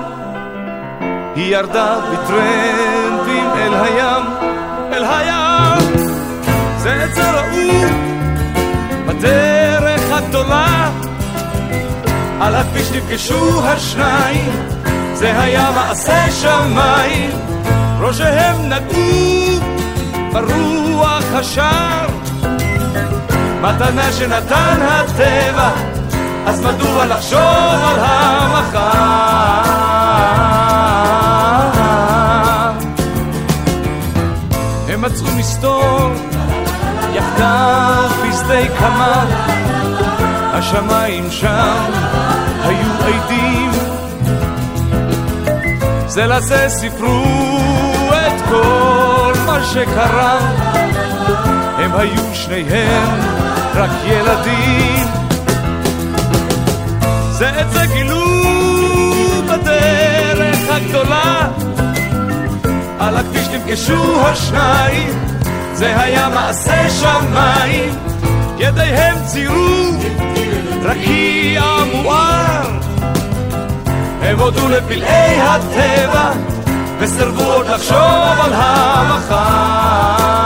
היא 1.35 1.55
ירדה 1.55 1.95
בטרמפים 2.11 3.49
אל 3.57 3.73
הים, 3.73 4.23
אל 4.93 5.03
הים. 5.03 6.05
זה 6.77 7.03
עצה 7.03 7.31
רעום 7.31 7.93
בדרך 9.07 10.01
הגדולה, 10.11 10.91
על 12.41 12.55
הכביש 12.55 12.91
נפגשו 12.91 13.65
השניים. 13.65 14.51
זה 15.13 15.41
היה 15.41 15.71
מעשה 15.75 16.31
שמיים, 16.31 17.29
ראשיהם 17.99 18.69
נגעו 18.69 19.59
ברוח 20.33 21.23
השער. 21.33 22.14
מתנה 23.61 24.11
שנתן 24.11 24.81
הטבע, 24.81 25.69
אז 26.45 26.61
מדוע 26.61 27.05
לחשוב 27.05 27.39
על 27.39 27.99
המחר? 27.99 29.75
הם 34.89 35.01
מצאו 35.01 35.27
מסתור 35.37 36.11
יחדיו 37.13 38.09
בשדה 38.23 38.77
קמה, 38.79 39.25
השמיים 40.53 41.31
שם 41.31 41.91
היו 42.63 42.91
עדים. 43.05 43.71
זה 46.07 46.25
לזה 46.25 46.65
סיפרו 46.69 47.23
את 48.11 48.41
כל 48.49 49.33
מה 49.45 49.63
שקרה 49.63 50.39
היו 51.97 52.23
שניהם 52.33 53.19
רק 53.75 53.89
ילדים. 54.05 55.07
זה 57.31 57.61
את 57.61 57.71
זה 57.71 57.85
גילו 57.93 58.25
בדרך 59.45 60.59
הגדולה. 60.69 61.47
על 62.99 63.17
הכביש 63.17 63.47
נפגשו 63.47 64.27
השניים 64.27 65.25
זה 65.73 66.01
היה 66.01 66.29
מעשה 66.29 66.89
שמיים. 66.89 67.95
ידיהם 68.57 69.15
ציירו 69.25 69.91
רקיע 70.83 71.63
מואר 71.93 72.79
הם 74.21 74.39
הודו 74.39 74.69
לפלאי 74.69 75.41
הטבע 75.41 76.31
וסירבו 76.99 77.43
עוד 77.43 77.67
לחשוב 77.67 77.97
על 78.43 78.53
המחר 78.53 80.44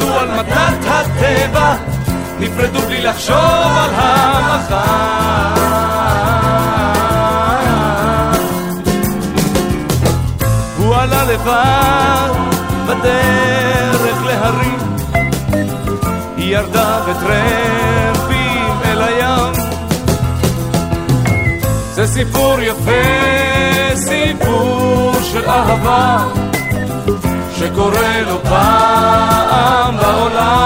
הודו 0.00 0.18
על 0.18 0.30
מתת 0.30 0.86
הטבע, 0.86 1.74
נפרדו 2.40 2.80
בלי 2.80 3.02
לחשוב 3.02 3.36
על 3.36 3.90
המחר. 3.94 5.08
הוא 10.78 10.94
עלה 10.94 11.24
לבד 11.24 12.32
בדרך 12.86 14.24
להרים, 14.26 14.78
היא 16.36 16.56
ירדה 16.56 17.00
בטרמפ 17.00 18.28
אל 18.84 19.02
הים. 19.02 19.52
זה 21.94 22.06
סיפור 22.06 22.60
יפה, 22.60 22.90
סיפור 23.94 25.12
של 25.22 25.50
אהבה, 25.50 26.18
שקורה 27.68 28.22
לו 28.22 28.42
פעם 28.42 29.96
בעולם. 29.96 30.58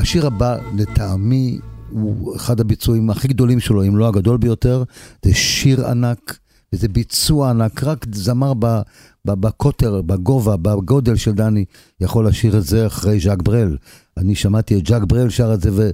השיר 0.00 0.26
הבא, 0.26 0.56
לטעמי, 0.76 1.58
הוא 1.90 2.36
אחד 2.36 2.60
הביצועים 2.60 3.10
הכי 3.10 3.28
גדולים 3.28 3.60
שלו, 3.60 3.82
אם 3.82 3.96
לא 3.96 4.08
הגדול 4.08 4.36
ביותר. 4.36 4.82
זה 5.24 5.34
שיר 5.34 5.86
ענק, 5.86 6.38
וזה 6.72 6.88
ביצוע 6.88 7.50
ענק. 7.50 7.84
רק 7.84 8.06
זמר 8.12 8.52
ב, 8.58 8.80
בקוטר, 9.26 10.02
בגובה, 10.02 10.56
בגודל 10.56 11.16
של 11.16 11.32
דני, 11.32 11.64
יכול 12.00 12.28
לשיר 12.28 12.58
את 12.58 12.64
זה 12.64 12.86
אחרי 12.86 13.20
ז'אק 13.20 13.42
ברל. 13.42 13.76
אני 14.16 14.34
שמעתי 14.34 14.78
את 14.78 14.86
ז'אק 14.86 15.02
ברל 15.02 15.28
שר 15.28 15.54
את 15.54 15.60
זה, 15.60 15.90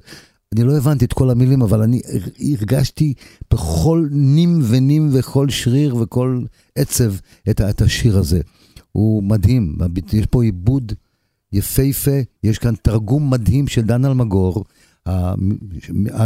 ואני 0.52 0.64
לא 0.64 0.76
הבנתי 0.76 1.04
את 1.04 1.12
כל 1.12 1.30
המילים, 1.30 1.62
אבל 1.62 1.82
אני 1.82 2.00
הרגשתי 2.40 3.14
בכל 3.50 4.08
נים 4.10 4.60
ונים 4.62 5.10
וכל 5.12 5.48
שריר 5.48 5.96
וכל 5.96 6.42
עצב 6.76 7.12
את, 7.50 7.60
את 7.60 7.82
השיר 7.82 8.18
הזה. 8.18 8.40
הוא 8.92 9.22
מדהים, 9.22 9.76
יש 10.12 10.26
פה 10.26 10.42
עיבוד 10.42 10.92
יפהפה, 11.52 12.20
יש 12.44 12.58
כאן 12.58 12.74
תרגום 12.82 13.30
מדהים 13.30 13.68
של 13.68 13.82
דן 13.82 14.04
אלמגור. 14.04 14.64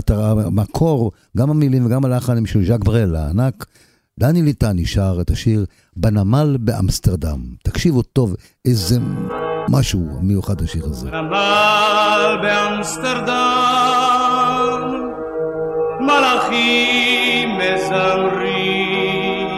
המקור, 0.08 1.12
גם 1.36 1.50
המילים 1.50 1.86
וגם 1.86 2.04
הלחן 2.04 2.36
הם 2.36 2.46
של 2.46 2.66
ז'אק 2.66 2.84
ברל 2.84 3.16
הענק. 3.16 3.66
דני 4.20 4.42
ליטני 4.42 4.86
שר 4.86 5.18
את 5.20 5.30
השיר 5.30 5.64
בנמל 5.96 6.56
באמסטרדם. 6.60 7.40
תקשיבו 7.62 8.02
טוב, 8.02 8.34
איזה 8.64 8.98
משהו 9.68 10.00
מיוחד 10.22 10.62
השיר 10.62 10.84
הזה. 10.84 11.10
בנמל 11.10 12.36
באמסטרדם, 12.42 13.36
מלאכים 16.00 17.58
מזמרים, 17.58 19.48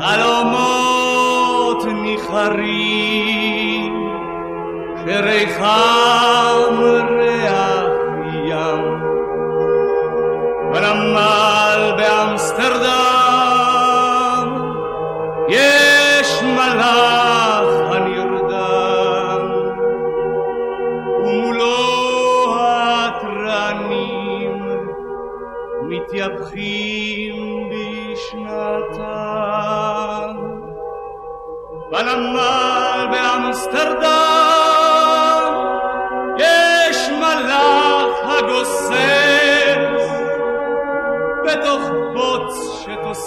חלומות 0.00 1.84
ניחרים, 2.02 3.92
שריחם 5.04 6.74
ריח 7.08 7.84
ים. 8.48 8.98
בנמל 10.72 11.47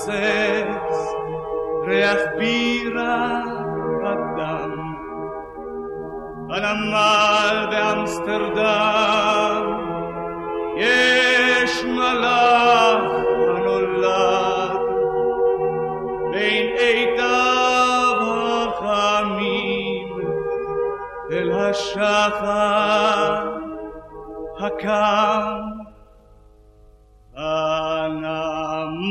שתוסס 0.02 1.14
ריח 1.88 2.20
בירה 2.38 3.42
בדם. 4.04 4.72
בנמל 6.48 7.68
באמסטרדם 7.72 8.84
יש 10.78 11.84
מלאך 11.84 13.04
הנולד 13.58 14.80
בין 16.32 16.68
עידיו 16.78 18.18
החמים 18.70 20.10
אל 21.32 21.52
השחר 21.52 22.82
הקם. 24.60 25.81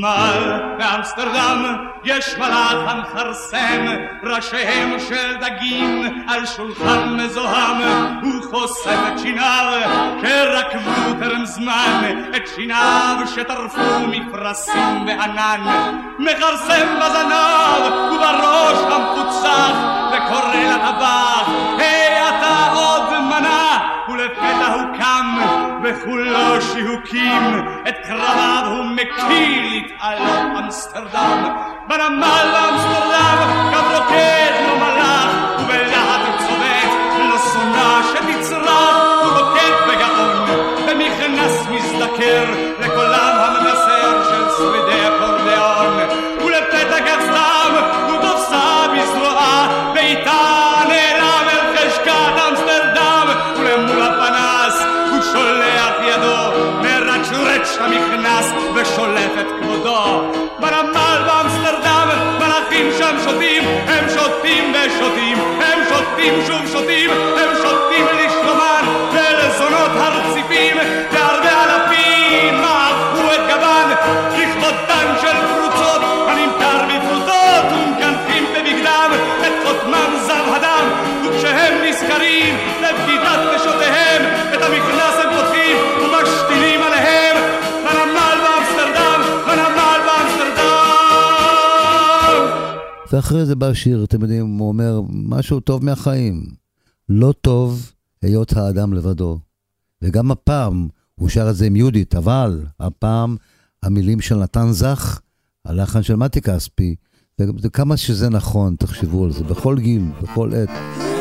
בנמל 0.01 0.61
באמסטרדם 0.79 1.77
יש 2.05 2.35
מלאך 2.39 2.77
המכרסם 2.87 3.87
ראשיהם 4.23 5.01
של 5.09 5.37
דגים 5.41 6.25
על 6.29 6.47
שולחן 6.47 7.17
מזוהם 7.17 7.77
הוא 8.23 8.43
חוסם 8.51 9.01
את 9.13 9.19
שיניו 9.19 9.81
שרקבו 10.21 11.15
טרם 11.21 11.45
זמן 11.45 12.21
את 12.37 12.43
שיניו 12.55 13.17
שטרפו 13.35 14.07
מפרשים 14.07 15.07
וענן 15.07 15.61
מכרסם 16.19 16.87
בזנב 17.01 17.93
ובראש 18.13 18.79
המפוצח 18.93 19.75
וקורא 20.13 20.55
לטבח 20.55 22.00
וכולו 25.91 26.63
שיהוקים 26.63 27.43
את 27.89 27.95
קרביו 28.07 28.65
הוא 28.71 28.85
מקיא 28.85 29.63
להתעלות 29.71 30.65
אמסטרדם. 30.65 31.55
בנמל 31.89 32.53
באמסטרדם 32.53 33.71
קו 33.73 33.99
רוקד 33.99 34.53
לו 34.69 35.00
המכנס 57.81 58.53
ושולף 58.75 59.33
את 59.41 59.47
כבודו. 59.61 60.33
בנמל 60.61 61.23
באמסטרדם 61.27 62.09
מלאכים 62.39 62.87
שם 62.99 63.17
שותים 63.25 63.63
הם 63.87 64.09
שותים 64.09 64.73
ושותים 64.75 65.39
הם 65.39 65.79
שותים 65.89 66.35
שוב 66.47 66.60
ואחרי 93.13 93.47
זה 93.47 93.55
בא 93.55 93.75
שיר, 93.75 94.05
אתם 94.05 94.23
יודעים, 94.23 94.59
הוא 94.59 94.69
אומר 94.69 95.01
משהו 95.09 95.61
טוב 95.61 95.85
מהחיים. 95.85 96.43
לא 97.09 97.35
טוב 97.41 97.93
היות 98.23 98.57
האדם 98.57 98.93
לבדו. 98.93 99.39
וגם 100.03 100.31
הפעם 100.31 100.89
הוא 101.15 101.29
שר 101.29 101.51
את 101.51 101.57
זה 101.57 101.67
עם 101.67 101.77
יהודית, 101.77 102.15
אבל 102.15 102.65
הפעם 102.81 103.37
המילים 103.83 104.21
של 104.21 104.37
נתן 104.37 104.73
זך, 104.73 105.21
הלחן 105.65 106.03
של 106.03 106.17
מתי 106.17 106.41
כספי, 106.41 106.95
וכמה 107.41 107.97
שזה 107.97 108.29
נכון, 108.29 108.77
תחשבו 108.79 109.25
על 109.25 109.33
זה, 109.33 109.45
בכל 109.45 109.79
גיל, 109.79 110.03
בכל 110.23 110.51
עת, 110.55 110.71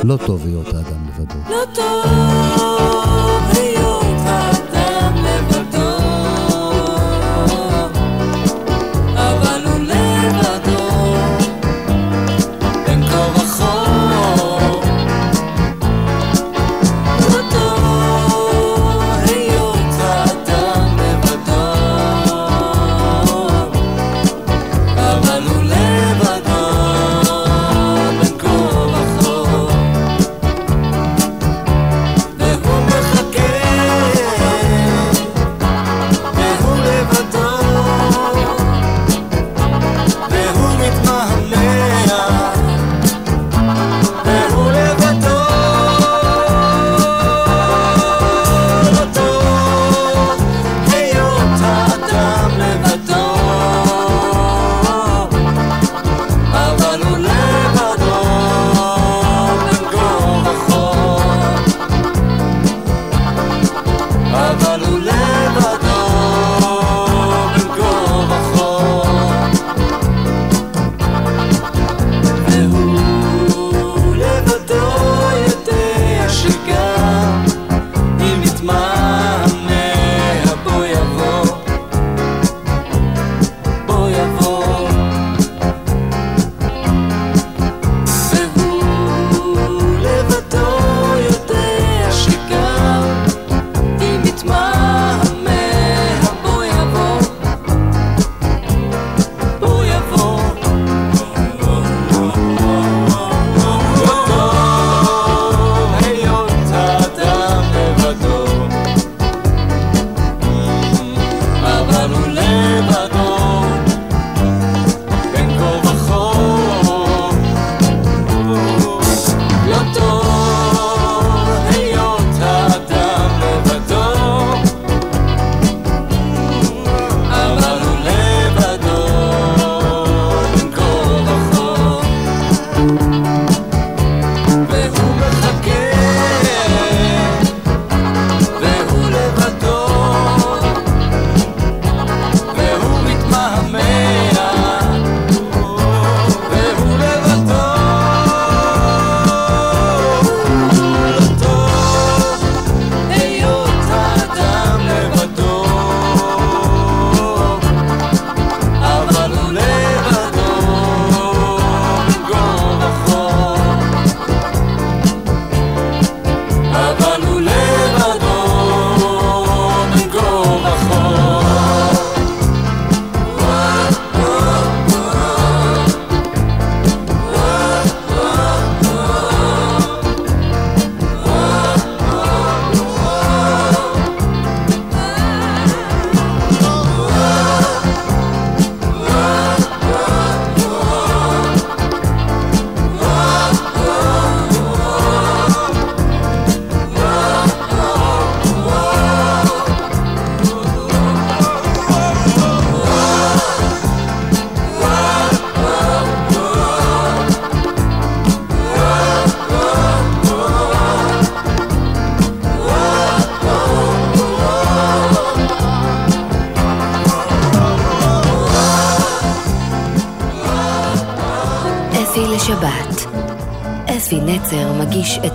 לא 0.03 0.19
טוב 0.25 0.45
היות 0.45 0.67
האדם 0.67 1.07
לבדו. 1.07 1.39
לא 1.49 1.63
טוב 1.75 3.68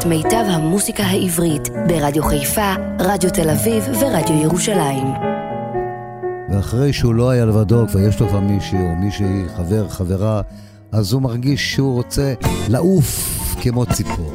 מיטב 0.07 0.45
המוסיקה 0.49 1.03
העברית 1.03 1.69
ברדיו 1.89 2.23
חיפה, 2.23 2.75
רדיו 3.01 3.31
תל 3.31 3.51
אביב 3.51 3.85
ורדיו 4.01 4.43
ירושלים. 4.43 5.07
ואחרי 6.51 6.93
שהוא 6.93 7.15
לא 7.15 7.31
היה 7.31 7.45
לבדו, 7.45 7.89
כבר 7.89 8.01
יש 8.01 8.21
לו 8.21 8.29
כבר 8.29 8.41
מישהי 8.41 8.79
או 8.79 8.97
מישהי, 8.97 9.45
חבר, 9.57 9.89
חברה, 9.89 10.41
אז 10.93 11.13
הוא 11.13 11.23
מרגיש 11.23 11.73
שהוא 11.73 11.95
רוצה 11.95 12.35
לעוף 12.69 13.39
כמו 13.61 13.87
ציפור. 13.87 14.33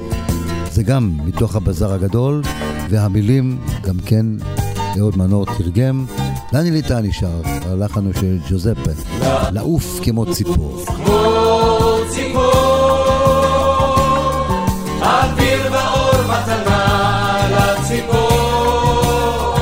זה 0.72 0.84
גם 0.84 1.18
מתוך 1.26 1.56
הבזאר 1.56 1.94
הגדול, 1.94 2.42
והמילים 2.90 3.60
גם 3.84 3.96
כן 4.06 4.26
אהוד 5.00 5.18
מנור 5.18 5.46
תרגם. 5.46 6.06
דני 6.54 6.72
ליטני 6.72 7.14
שר, 7.14 7.42
הלחן 7.46 8.06
הוא 8.06 8.14
של 8.14 8.40
ג'וזפה, 8.50 8.92
לעוף 9.52 10.00
כמו 10.04 10.34
ציפור. 10.34 10.86
ואור 15.72 16.22
מתנה 16.24 17.38
לציפור, 17.52 19.58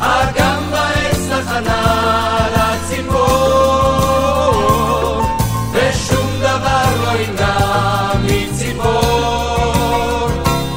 אגם 0.00 0.62
בעץ 0.70 1.18
לחנה 1.30 2.46
לציפור, 2.56 3.22
ושום 5.72 6.26
דבר 6.40 6.84
לא 7.02 7.10
ימנע 7.18 7.58
מציפור 8.24 10.28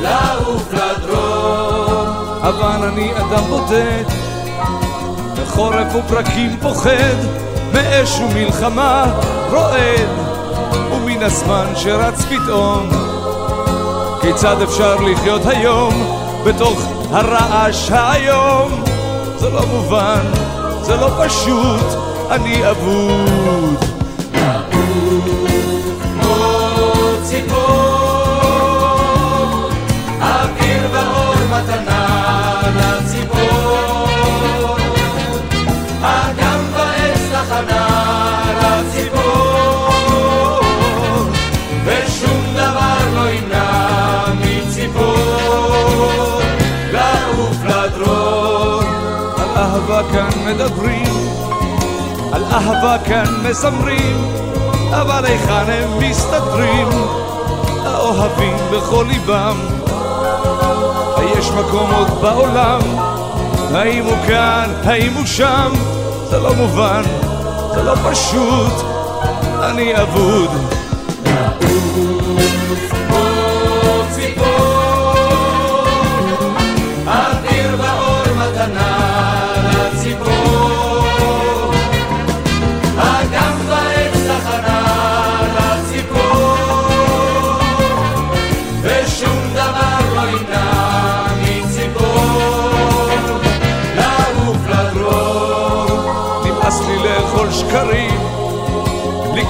לעוף 0.01 0.73
לדרום. 0.73 2.07
אבל 2.41 2.87
אני 2.87 3.11
אדם 3.11 3.43
בודד, 3.49 4.03
בחורף 5.41 5.95
ופרקים 5.95 6.57
פוחד, 6.61 7.15
מאש 7.73 8.19
ומלחמה 8.19 9.05
רועד, 9.51 10.09
מן 11.05 11.23
הזמן 11.23 11.65
שרץ 11.75 12.21
פתאום. 12.21 13.04
כיצד 14.25 14.61
אפשר 14.61 14.95
לחיות 14.95 15.45
היום 15.45 15.93
בתוך 16.45 16.81
הרעש 17.11 17.91
האיום? 17.91 18.83
זה 19.37 19.49
לא 19.49 19.65
מובן, 19.65 20.25
זה 20.81 20.95
לא 20.95 21.09
פשוט, 21.25 21.85
אני 22.31 22.69
אבוד. 22.69 23.85
אהבה 27.27 27.84
מדברים, 50.65 51.07
על 52.31 52.43
אהבה 52.43 52.97
כאן 53.05 53.25
מזמרים, 53.43 54.31
אבל 54.91 55.25
היכן 55.25 55.71
הם 55.71 55.99
מסתתרים, 55.99 56.87
האוהבים 57.85 58.57
בכל 58.71 59.05
ליבם. 59.07 59.57
היש 61.17 61.49
מקום 61.51 61.91
עוד 61.93 62.21
בעולם, 62.21 62.81
האם 63.73 64.05
הוא 64.05 64.17
כאן, 64.27 64.69
האם 64.83 65.13
הוא 65.13 65.25
שם, 65.25 65.71
זה 66.29 66.39
לא 66.39 66.53
מובן, 66.53 67.01
זה 67.75 67.83
לא 67.83 67.95
פשוט, 68.11 68.73
אני 69.61 70.01
אבוד. 70.01 70.74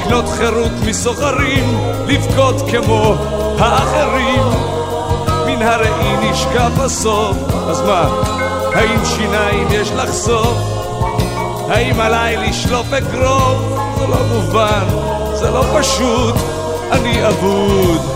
לקנות 0.06 0.30
חירות 0.30 0.72
מסוחרים, 0.86 1.78
לבכות 2.08 2.56
כמו 2.70 3.16
האחרים. 3.60 4.44
מן 5.46 5.62
הראי 5.62 6.32
נשקע 6.32 6.70
בסוף, 6.70 7.38
אז 7.70 7.82
מה, 7.82 8.10
האם 8.74 9.06
שיניים 9.06 9.68
יש 9.72 9.92
לחשוף? 9.92 10.58
האם 11.70 12.00
עליי 12.00 12.38
לשלוף 12.38 12.94
אגרוף? 12.94 13.58
זה 14.00 14.08
לא 14.08 14.24
מובן, 14.34 14.88
זה 15.34 15.52
לא 15.52 15.64
פשוט, 15.80 16.36
אני 16.92 17.28
אבוד. 17.28 18.15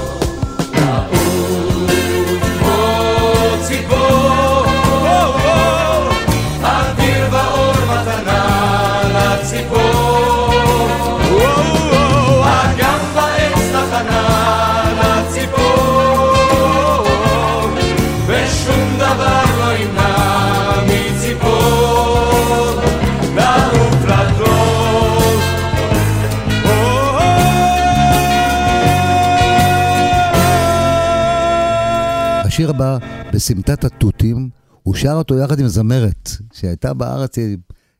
הבא, 32.79 32.97
בסמטת 33.33 33.83
התותים, 33.83 34.49
הוא 34.83 34.95
שר 34.95 35.13
אותו 35.13 35.37
יחד 35.37 35.59
עם 35.59 35.67
זמרת, 35.67 36.29
שהייתה 36.53 36.93
בארץ, 36.93 37.35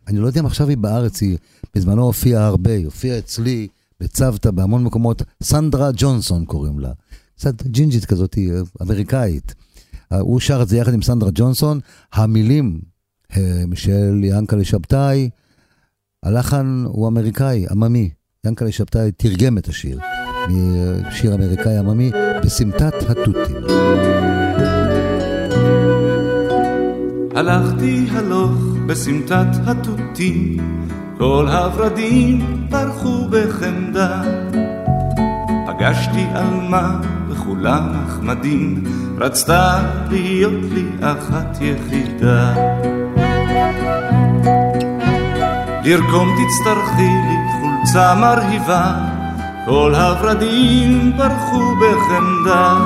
אני 0.08 0.18
לא 0.18 0.28
יודע 0.28 0.40
אם 0.40 0.46
עכשיו 0.46 0.70
היא 0.70 0.78
בארץ, 0.78 1.22
היא 1.22 1.38
בזמנו 1.76 2.04
הופיעה 2.04 2.48
הרבה, 2.48 2.72
היא 2.72 2.86
הופיעה 2.86 3.18
אצלי 3.18 3.68
בצוותא, 4.00 4.52
בהמון 4.52 4.84
מקומות, 4.84 5.22
סנדרה 5.44 5.90
ג'ונסון 5.96 6.46
קוראים 6.46 6.80
לה. 6.80 6.92
קצת 7.36 7.64
ג'ינג'ית 7.64 8.06
כזאת, 8.06 8.38
אמריקאית. 8.82 9.56
הוא 10.20 10.40
שר 10.40 10.62
את 10.62 10.68
זה 10.68 10.78
יחד 10.78 10.94
עם 10.94 11.02
סנדרה 11.02 11.30
ג'ונסון, 11.34 11.80
המילים 12.14 12.82
הם 13.30 13.76
של 13.76 14.22
ינקלה 14.24 14.64
שבתאי, 14.64 15.30
הלחן 16.24 16.84
הוא 16.88 17.08
אמריקאי, 17.08 17.66
עממי. 17.72 18.10
ינקלה 18.46 18.72
שבתאי 18.72 19.12
תרגם 19.12 19.58
את 19.58 19.68
השיר, 19.68 20.00
משיר 21.08 21.36
אמריקאי 21.36 21.78
עממי, 21.78 22.12
בסמטת 22.44 22.94
התותים. 23.10 24.49
הלכתי 27.40 28.08
הלוך 28.12 28.52
בסמטת 28.86 29.48
התותים, 29.68 30.58
כל 31.18 31.48
הורדים 31.48 32.68
פרחו 32.70 33.28
בחמדה. 33.30 34.22
פגשתי 35.68 36.26
עלמה 36.34 37.00
וכולה 37.30 37.80
נחמדים, 37.80 38.84
רצתה 39.18 39.80
להיות 40.10 40.64
לי 40.74 40.86
אחת 41.02 41.58
יחידה. 41.62 42.54
לרקום 45.84 46.30
תצטרכי 46.30 47.02
לי 47.02 47.38
חולצה 47.62 48.16
מרהיבה, 48.16 48.94
כל 49.66 49.96
הורדים 49.96 51.12
פרחו 51.18 51.76
בחמדה. 51.76 52.78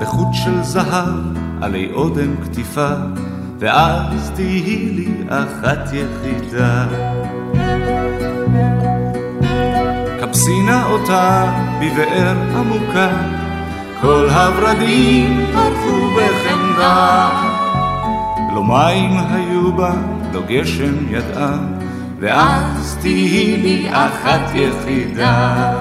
בחוט 0.00 0.28
של 0.32 0.62
זהב 0.62 1.29
עלי 1.60 1.88
אודם 1.92 2.36
כתיפה, 2.44 2.88
ואז 3.58 4.32
תהי 4.34 4.90
לי 4.92 5.08
אחת 5.28 5.92
יחידה. 5.92 6.86
כבסי 10.20 10.62
נא 10.62 10.84
אותה 10.86 11.52
בבאר 11.80 12.36
עמוקה, 12.56 13.10
כל 14.00 14.28
הורדים 14.30 15.46
פרחו 15.52 16.10
בחמדה. 16.16 17.30
לא 18.54 18.64
מים 18.64 19.10
היו 19.30 19.72
בה, 19.72 19.92
לא 20.32 20.42
גשם 20.48 20.94
ידעה, 21.08 21.58
ואז 22.20 22.98
תהי 23.00 23.56
לי 23.62 23.88
אחת 23.92 24.54
יחידה. 24.54 25.72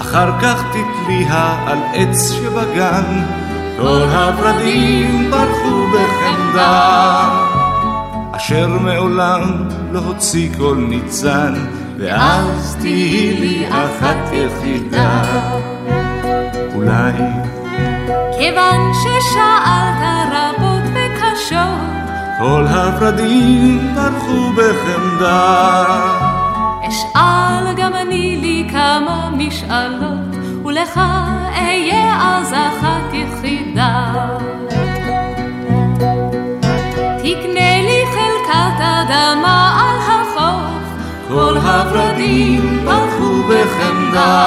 אחר 0.00 0.40
כך 0.40 0.64
תתליה 1.06 1.56
על 1.66 1.78
עץ 1.94 2.32
שבגן, 2.32 3.24
כל 3.76 4.02
הורדים 4.02 5.30
ברחו 5.30 5.86
בחמדה, 5.92 7.28
אשר 8.32 8.68
מעולם 8.68 9.68
לא 9.92 9.98
הוציא 9.98 10.48
כל 10.58 10.76
ניצן, 10.88 11.54
ואז 11.98 12.76
תהי 12.80 13.36
לי 13.40 13.68
אחת 13.68 14.32
יחידה. 14.32 15.22
אולי 16.74 17.12
כיוון 18.38 18.92
ששאלת 18.94 20.32
רבות 20.32 20.82
וקשות, 20.94 22.08
כל 22.38 22.66
הורדים 22.66 23.94
ברחו 23.94 24.52
בחמדה. 24.52 25.84
אשאל 26.88 27.74
גם 27.76 27.94
אני 27.94 28.38
לי 28.40 28.68
כמה 28.70 29.30
משאלות, 29.32 30.35
ולך 30.66 31.00
אהיה 31.56 32.16
אז 32.20 32.52
אחת 32.52 33.12
יחידה. 33.12 34.12
תקנה 37.18 37.82
לי 37.82 38.02
חלקת 38.12 38.80
אדמה 38.80 39.80
על 39.80 39.98
החוף, 39.98 40.84
כל 41.28 41.56
הורדים 41.56 42.84
ברחו 42.84 43.42
בחמדה. 43.48 44.46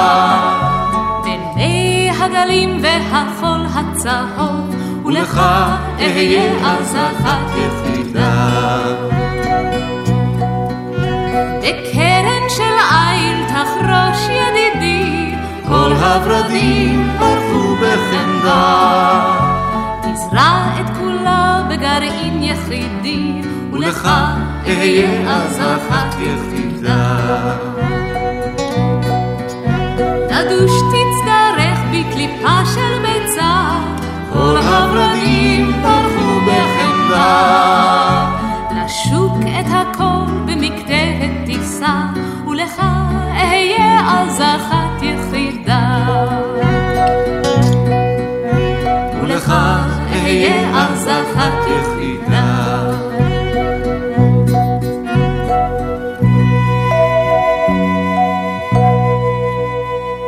בין 1.24 1.42
מי 1.56 2.12
הגלים 2.20 2.82
והחול 2.82 3.66
הצהוב, 3.76 4.76
ולך 5.06 5.42
אהיה 6.00 6.52
אז 6.66 6.96
אחת 6.96 7.52
יחידה. 7.58 8.80
בקרן 11.60 12.50
של 12.50 12.76
איל 12.92 13.44
תחרוש 13.48 14.30
ידידי, 14.30 14.59
כל 15.70 15.92
הורדים 15.92 17.10
ברחו 17.20 17.76
בחמדה. 17.76 19.36
תזרע 20.02 20.68
את 20.80 20.98
כולה 21.00 21.64
בגרעין 21.70 22.44
יחידי, 22.44 23.42
ולך 23.74 24.10
אהיה 24.68 25.32
אז 25.32 25.60
אחת 25.60 26.16
יחידה. 26.20 27.18
לדוש 30.32 30.72
תצטרך 30.72 31.80
בקליפה 31.92 32.66
של 32.74 33.02
ביצה. 33.02 33.70
כל 34.34 34.58
הורדים 34.58 35.72
פרחו 35.82 36.40
בחמדה. 36.48 37.60
לשוק 38.76 39.38
את 39.60 39.66
הכל 39.70 40.32
במקטרת 40.46 41.46
תישא, 41.46 41.94
ולך 42.48 42.82
אהיה 43.36 44.00
אז 44.08 44.42
אחת 44.42 45.02
יחידה. 45.02 45.19
אהיה 50.30 50.78
אז 50.78 51.08
אחת 51.08 51.54
יחידה. 51.66 52.92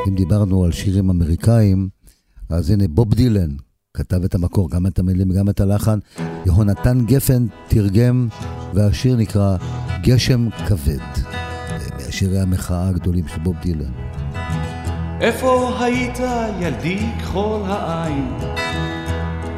אם 0.07 0.15
דיברנו 0.15 0.63
על 0.63 0.71
שירים 0.71 1.09
אמריקאים, 1.09 1.89
אז 2.49 2.69
הנה 2.69 2.83
בוב 2.87 3.13
דילן 3.13 3.49
כתב 3.93 4.23
את 4.23 4.35
המקור, 4.35 4.69
גם 4.69 4.87
את 4.87 4.99
המילים 4.99 5.31
וגם 5.31 5.49
את 5.49 5.59
הלחן. 5.59 5.99
יהונתן 6.45 7.05
גפן 7.05 7.45
תרגם, 7.67 8.27
והשיר 8.73 9.15
נקרא 9.15 9.57
גשם 10.03 10.49
כבד. 10.67 11.15
זה 11.79 11.89
מהשירי 11.97 12.39
המחאה 12.39 12.87
הגדולים 12.87 13.27
של 13.27 13.39
בוב 13.39 13.55
דילן. 13.61 13.91
איפה 15.19 15.77
היית 15.79 16.19
ילדי 16.59 16.99
כחול 17.19 17.61
העין? 17.65 18.51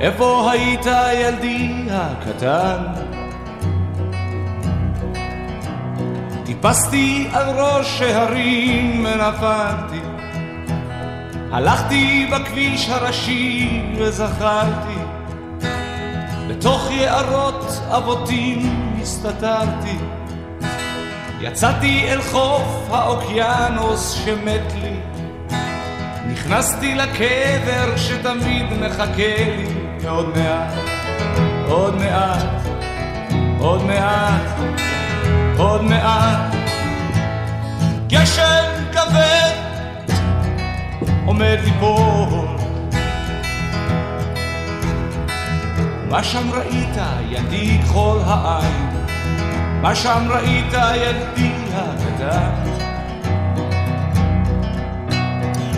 איפה 0.03 0.51
היית 0.51 0.85
ילדי 1.13 1.87
הקטן? 1.91 2.77
טיפסתי 6.45 7.27
על 7.33 7.59
ראש 7.59 8.01
ההרים 8.01 9.05
ונפלתי. 9.05 10.01
הלכתי 11.51 12.29
בכביש 12.31 12.89
הראשי 12.89 13.81
וזכרתי 13.97 14.99
בתוך 16.49 16.91
יערות 16.91 17.65
אבותים 17.89 18.95
הסתתרתי. 19.01 19.97
יצאתי 21.41 22.05
אל 22.07 22.21
חוף 22.21 22.89
האוקיינוס 22.89 24.11
שמת 24.11 24.73
לי. 24.81 24.95
נכנסתי 26.31 26.95
לקבר 26.95 27.97
שתמיד 27.97 28.65
מחכה 28.81 29.35
לי 29.57 29.82
עוד 30.09 30.37
מעט, 30.37 30.73
עוד 31.67 31.95
מעט, 31.95 32.45
עוד 33.59 33.85
מעט, 33.85 34.59
עוד 35.57 35.83
מעט. 35.83 36.55
גשם 38.07 38.63
כבד 38.91 39.51
עומד 41.25 41.57
ליפול. 41.63 42.47
מה 46.09 46.23
שם 46.23 46.51
ראית? 46.51 46.97
ילדי 47.29 47.79
כחול 47.83 48.21
העין? 48.25 48.89
מה 49.81 49.95
שם 49.95 50.27
ראית? 50.29 50.73
ילדי 50.73 51.51
הקטן? 51.73 52.49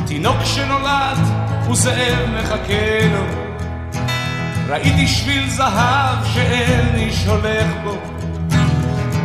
תינוק 0.08 0.38
שנולד 0.44 1.18
וזאב 1.70 2.30
מחכה 2.40 3.08
לו 3.14 3.45
ראיתי 4.70 5.08
שביל 5.08 5.50
זהב 5.50 6.26
שאין 6.34 6.96
איש 6.96 7.26
הולך 7.26 7.68
בו. 7.84 7.98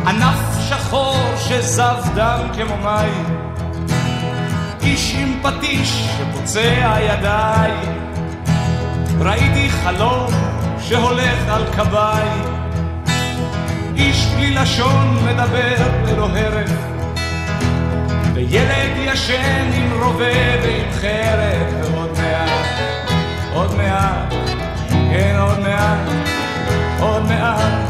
ענף 0.07 0.69
שחור 0.69 1.15
שזב 1.37 1.97
דם 2.15 2.39
כמו 2.53 2.77
מים. 2.77 3.25
איש 4.81 5.15
עם 5.15 5.39
פטיש 5.41 6.07
שפוצע 6.17 6.97
ידיים 7.01 8.01
ראיתי 9.19 9.69
חלום 9.69 10.33
שהולך 10.79 11.49
על 11.49 11.63
קביים 11.75 12.43
איש 13.95 14.25
בלי 14.25 14.53
לשון 14.53 15.17
מדבר 15.25 15.75
ללא 16.05 16.29
הרף. 16.35 16.71
וילד 18.33 18.91
ישן 18.97 19.69
עם 19.73 20.01
רובה 20.03 20.61
ועם 20.63 20.91
חרב. 20.91 21.91
ועוד 21.93 22.11
מעט, 22.17 22.67
עוד 23.53 23.75
מעט, 23.75 24.50
כן 25.13 25.35
עוד 25.39 25.59
מעט, 25.59 25.97
עוד 26.99 27.23
מעט 27.23 27.89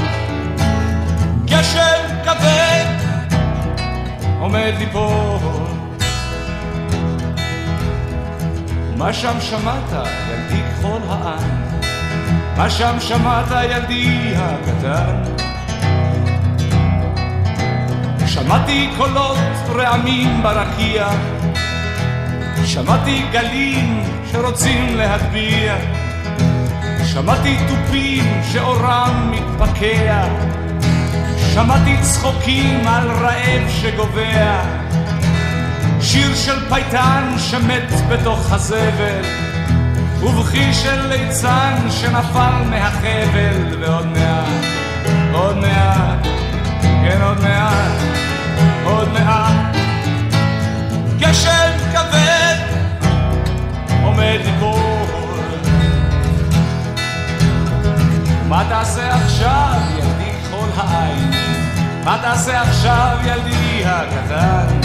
גשם 1.45 2.23
כבד 2.23 2.85
עומד 4.39 4.73
ליפול 4.79 5.37
מה 8.97 9.13
שם 9.13 9.41
שמעת 9.41 9.91
ילדי 9.91 10.61
כחול 10.71 11.01
העין? 11.09 11.81
מה 12.57 12.69
שם 12.69 12.99
שמעת 12.99 13.51
ילדי 13.69 14.33
הקטן? 14.35 15.23
שמעתי 18.27 18.89
קולות 18.97 19.37
רעמים 19.69 20.43
ברקיע, 20.43 21.07
שמעתי 22.65 23.21
גלים 23.31 24.03
שרוצים 24.31 24.95
להטביע, 24.97 25.75
שמעתי 27.13 27.57
תופים 27.67 28.41
שאורם 28.51 29.31
מתפקע, 29.31 30.23
שמעתי 31.53 31.97
צחוקים 32.01 32.87
על 32.87 33.07
רעב 33.11 33.69
שגובע, 33.69 34.61
שיר 36.01 36.35
של 36.35 36.69
פייטן 36.69 37.33
שמת 37.37 37.91
בתוך 38.09 38.51
הזבל, 38.51 39.21
ובכי 40.23 40.73
של 40.73 41.07
ליצן 41.07 41.75
שנפל 41.89 42.63
מהחבל, 42.69 43.79
ועוד 43.79 44.07
מעט, 44.07 44.65
עוד 45.33 45.57
מעט, 45.57 46.27
כן 46.81 47.21
עוד 47.21 47.41
מעט. 47.41 48.21
עוד 48.83 49.13
מעט. 49.13 49.75
גשם 51.19 51.71
כבד 51.91 52.57
עומד 54.03 54.39
ליפול 54.45 54.90
מה 58.51 58.65
תעשה 58.69 59.15
עכשיו 59.15 59.79
ילדי 59.97 60.31
כחול 60.43 60.69
העין? 60.75 61.31
מה 62.03 62.17
תעשה 62.21 62.61
עכשיו 62.61 63.17
ילדי 63.23 63.83
הקטן? 63.85 64.79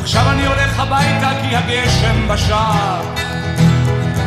עכשיו 0.00 0.30
אני 0.30 0.46
הולך 0.46 0.80
הביתה 0.80 1.30
כי 1.42 1.56
הגשם 1.56 2.28
בשער 2.28 3.02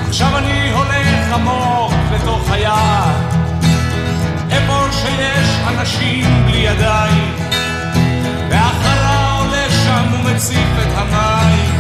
עכשיו 0.07 0.37
אני 0.37 0.71
הולך 0.71 1.33
עמוק 1.33 1.93
לתוך 2.15 2.51
היער 2.51 3.13
איפה 4.51 4.85
שיש 4.91 5.59
אנשים 5.67 6.45
בלי 6.45 6.57
ידיים 6.57 7.35
והחרה 8.49 9.39
עולה 9.39 9.69
שם 9.69 10.13
ומציף 10.13 10.69
את 10.81 10.97
המים 10.97 11.72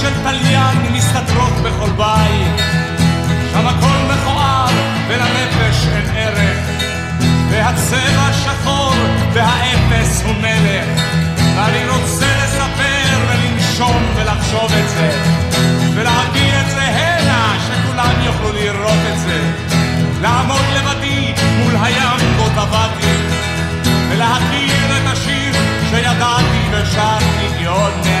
של 0.00 0.22
תליין 0.22 0.92
מסתתרות 0.92 1.52
בכל 1.62 1.90
בית. 1.90 2.60
שם 3.52 3.66
הכל 3.66 4.14
מכוער 4.14 4.68
ולנפש 5.08 5.86
אין 5.86 6.16
ערך. 6.16 6.58
והצבע 7.50 8.32
שחור 8.32 8.94
והאפס 9.32 10.22
הוא 10.24 10.34
מלך. 10.34 11.02
ואני 11.56 11.88
רוצה 11.88 12.26
לספר 12.44 13.18
ולנשום 13.28 14.02
ולחשוב 14.16 14.72
את 14.72 14.88
זה. 14.88 15.10
ולהביא 15.94 16.52
את 16.60 16.70
זה 16.70 16.82
הנה, 16.82 17.54
שכולם 17.66 18.14
יוכלו 18.24 18.52
לראות 18.52 19.00
את 19.12 19.18
זה. 19.18 19.40
לעמוד 20.20 20.64
לבדי 20.76 21.32
מול 21.58 21.76
הים 21.82 22.36
בו 22.36 22.48
טבעתי, 22.48 23.16
ולהכיר 24.10 24.96
את 24.96 25.12
השיר 25.12 25.52
שידעתי 25.90 26.62
ושרתי 26.70 27.66
עוד 27.66 27.92
מעט, 28.04 28.19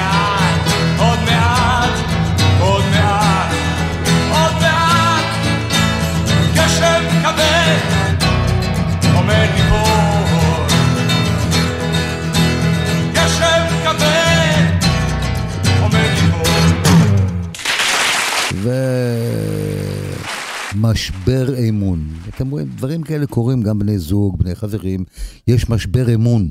ומשבר 20.74 21.54
אמון. 21.68 22.08
אתם 22.28 22.50
רואים, 22.50 22.68
דברים 22.76 23.02
כאלה 23.02 23.26
קורים 23.26 23.62
גם 23.62 23.78
בני 23.78 23.98
זוג, 23.98 24.38
בני 24.38 24.54
חברים, 24.54 25.04
יש 25.48 25.70
משבר 25.70 26.14
אמון. 26.14 26.50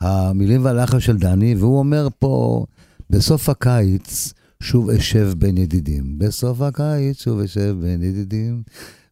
המילים 0.00 0.64
והלחן 0.64 1.00
של 1.00 1.16
דני, 1.16 1.54
והוא 1.54 1.78
אומר 1.78 2.08
פה, 2.18 2.64
בסוף 3.10 3.48
הקיץ 3.48 4.32
שוב 4.62 4.90
אשב 4.90 5.32
בין 5.38 5.58
ידידים. 5.58 6.18
בסוף 6.18 6.60
הקיץ 6.60 7.22
שוב 7.22 7.40
אשב 7.40 7.76
בין 7.80 8.02
ידידים. 8.02 8.62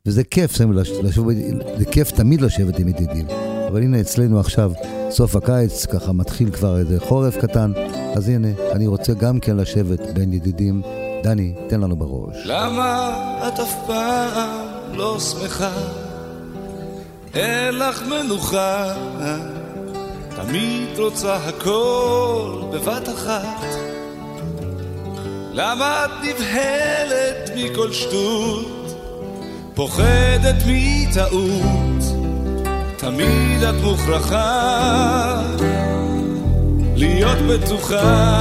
וזה 0.09 0.24
כיף, 0.24 0.61
לשבת, 1.02 1.36
זה 1.78 1.84
כיף 1.84 2.11
תמיד 2.11 2.40
לשבת 2.40 2.78
עם 2.78 2.88
ידידים. 2.88 3.26
אבל 3.68 3.82
הנה 3.82 4.00
אצלנו 4.00 4.40
עכשיו 4.40 4.72
סוף 5.11 5.36
הקיץ, 5.36 5.86
ככה 5.86 6.12
מתחיל 6.12 6.50
כבר 6.50 6.78
איזה 6.78 7.00
חורף 7.00 7.36
קטן, 7.36 7.72
אז 8.16 8.28
הנה, 8.28 8.48
אני 8.72 8.86
רוצה 8.86 9.12
גם 9.12 9.40
כן 9.40 9.56
לשבת 9.56 10.00
בין 10.00 10.32
ידידים. 10.32 10.82
דני, 11.22 11.54
תן 11.68 11.80
לנו 11.80 11.96
בראש. 11.96 12.36
למה 12.44 13.11
את 13.48 13.61
אף 13.61 13.74
פעם 13.86 14.94
לא 14.94 15.20
שמחה? 15.20 15.72
אין 17.34 17.78
לך 17.78 18.02
מנוחה, 18.02 18.94
תמיד 20.36 20.98
רוצה 20.98 21.36
הכל 21.36 22.62
בבת 22.72 23.09
אחת. 23.09 23.64
למה 25.52 26.04
את 26.04 26.11
נבהלת 26.22 27.50
מכל 27.56 27.92
שטות, 27.92 28.78
פוחדת 29.79 30.62
מטעות? 30.66 32.03
תמיד 32.97 33.62
את 33.62 33.74
מוכרחה 33.83 35.43
להיות 36.97 37.39
בטוחה. 37.39 38.39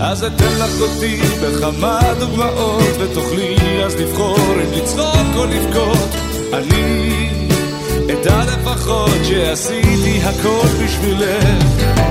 אז 0.00 0.24
אתן 0.24 0.52
לך 0.58 0.80
אותי 0.80 1.20
בכמה 1.42 2.00
דוגמאות 2.18 2.96
ותוכלי 3.00 3.84
אז 3.84 3.96
לבחור 3.96 4.38
אם 4.38 4.72
לצחוק 4.72 5.36
או 5.36 5.44
לבכות. 5.46 6.08
אני 6.52 7.30
אדע 8.12 8.44
לפחות 8.44 9.24
שעשיתי 9.24 10.20
הכל 10.24 10.68
בשבילך. 10.84 12.07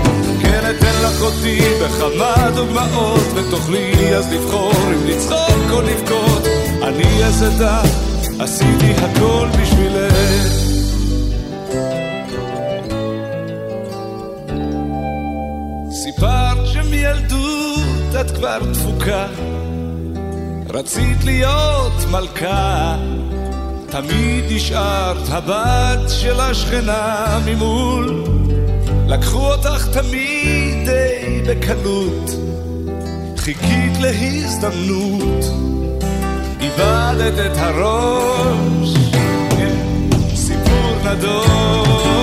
לך 1.04 1.22
אותי 1.22 1.60
בכמה 1.82 2.50
דוגמאות 2.56 3.24
ותוכלי 3.36 4.16
אז 4.16 4.34
לבחור 4.34 4.74
אם 4.74 5.08
לצחוק 5.08 5.72
או 5.72 5.82
לבכות. 5.82 6.48
אני 6.84 7.24
אז 7.24 7.44
אדע 7.44 7.82
עשיתי 8.40 8.92
הכל 8.92 9.48
בשבילך. 9.62 10.68
סיפרת 15.92 16.58
שמילדות 16.66 18.16
את 18.22 18.32
כבר 18.32 18.60
דפוקה, 18.72 19.26
רצית 20.70 21.24
להיות 21.24 21.94
מלכה, 22.12 22.96
תמיד 23.90 24.44
נשארת 24.50 25.30
הבת 25.30 26.10
של 26.10 26.40
השכנה 26.40 27.40
ממול, 27.46 28.24
לקחו 29.08 29.54
אותך 29.54 29.88
תמיד 29.94 30.27
די 30.88 31.42
בקלות, 31.48 32.32
חיכית 33.38 33.94
להזדמנות. 34.00 35.46
איבדת 36.62 37.34
את 37.46 37.58
הראש, 37.58 38.94
סיפור 40.36 40.96
נדוש. 41.06 42.18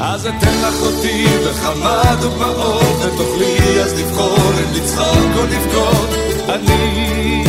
אז 0.00 0.26
אתן 0.26 0.54
לך 0.62 0.82
אותי 0.82 1.24
בכמה 1.46 2.02
דוגמאות, 2.20 2.96
ותוכלי 3.04 3.80
אז 3.80 4.00
לבחור 4.00 4.36
אם 4.36 4.74
לצחוק 4.74 5.36
או 5.36 5.42
לבכות. 5.42 6.08
אני 6.48 7.44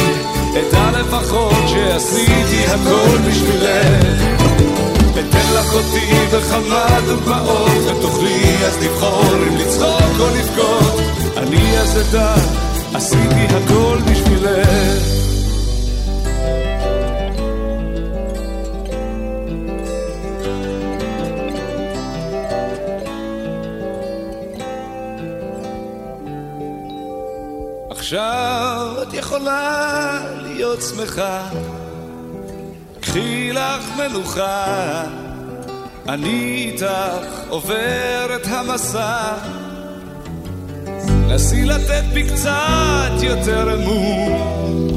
אדע 0.53 0.99
לפחות 0.99 1.67
שעשיתי 1.67 2.65
הכל 2.65 3.17
בשבילך. 3.27 4.38
אתן 5.19 5.53
לך 5.53 5.73
אותי 5.73 6.37
בכמה 6.37 6.99
דוגמאות, 7.05 7.71
ותוכלי 7.71 8.65
אז 8.65 8.83
לבחור 8.83 9.35
אם 9.47 9.57
לצחוק 9.57 10.19
או 10.19 10.25
לבכות. 10.35 10.99
אני 11.37 11.77
אז 11.79 11.97
אדע 12.01 12.35
עשיתי 12.93 13.55
הכל 13.55 13.97
בשבילך. 14.11 14.69
עכשיו 27.89 28.95
את 29.01 29.13
יכולה 29.13 30.19
להיות 30.41 30.81
שמחה, 30.81 31.49
קחי 33.09 33.51
לך 33.53 33.97
מנוחה, 33.97 35.03
אני 36.09 36.71
איתך 36.71 37.39
עובר 37.49 38.35
את 38.35 38.47
המסע. 38.47 39.33
נסי 41.27 41.65
לתת 41.65 42.03
בי 42.13 42.23
קצת 42.23 43.11
יותר 43.21 43.75
אמון, 43.75 44.87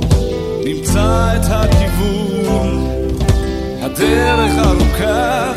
נמצא 0.65 1.37
את 1.37 1.47
הכיוון, 1.51 2.89
הדרך 3.83 4.67
ארוכה, 4.67 5.53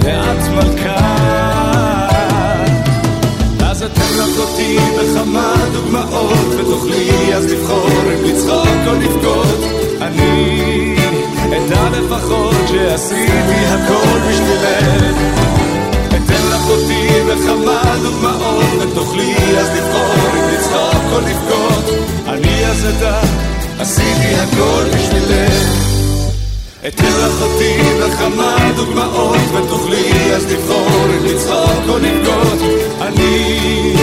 ואת 0.00 0.48
מלכה. 0.54 1.28
אז 3.60 3.82
אתן 3.82 4.12
לך 4.18 4.38
אותי 4.38 4.78
בכמה 4.98 5.54
דוגמאות, 5.72 6.46
ותוכלי 6.58 7.34
אז 7.34 7.44
לבחור 7.52 7.88
אם 7.88 8.24
לצחוק 8.24 8.68
או 8.86 8.92
לבכות. 8.94 9.67
אני 10.08 10.94
אדע 11.46 11.88
לפחות 11.90 12.68
שעשיתי 12.68 13.64
הכל 13.66 14.18
בשבילך. 14.28 15.38
אותי 16.70 17.08
בכמה 17.28 17.82
דוגמאות 18.02 18.64
ותוכלי 18.80 19.34
אז 19.58 19.68
לבחור 19.76 20.30
אם 20.34 20.48
לצחוק 20.54 21.02
או 21.12 21.20
לבכות. 21.20 21.84
אני 22.26 22.66
אז 22.66 22.86
אדע, 22.88 23.20
עשיתי 23.78 24.34
הכל 24.34 24.84
בשבילך. 24.94 25.88
אתן 26.88 27.04
לך 27.04 27.42
אותי 27.42 27.78
בכמה 28.00 28.70
דוגמאות 28.76 29.40
ותוכלי 29.54 30.34
אז 30.34 30.52
לבחור 30.52 31.04
אם 31.04 31.24
לצחוק 31.24 31.88
או 31.88 31.98
לבכות. 31.98 32.58
אני 33.00 33.94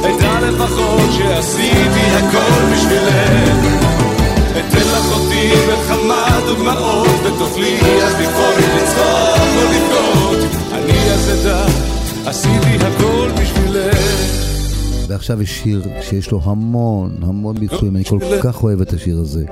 אדע 0.00 0.40
לפחות 0.40 1.10
שעשיתי 1.18 2.00
הכל 2.16 2.72
בשבילך 2.72 3.97
אתן 4.58 4.78
לך 4.78 5.12
אותי 5.12 5.50
בכמה 5.68 6.40
דוגמאות 6.46 7.20
ותוכלי 7.24 7.78
אז 8.02 8.14
לבחור 8.20 8.52
אם 8.58 8.76
לצחוק 8.76 9.48
או 9.56 9.62
לבכות 9.72 10.38
אני 10.72 11.10
אז 11.10 11.40
אדע 11.40 11.66
עשיתי 12.26 12.84
הכל 12.86 13.30
בשבילך. 13.40 14.38
ועכשיו 15.08 15.42
יש 15.42 15.50
שיר 15.50 15.82
שיש 16.00 16.30
לו 16.30 16.40
המון 16.44 17.16
המון 17.22 17.58
ביצועים, 17.58 17.96
אני 17.96 18.04
כל 18.04 18.18
כך 18.42 18.62
אוהב 18.62 18.80
את 18.80 18.92
השיר 18.92 19.18
הזה. 19.18 19.44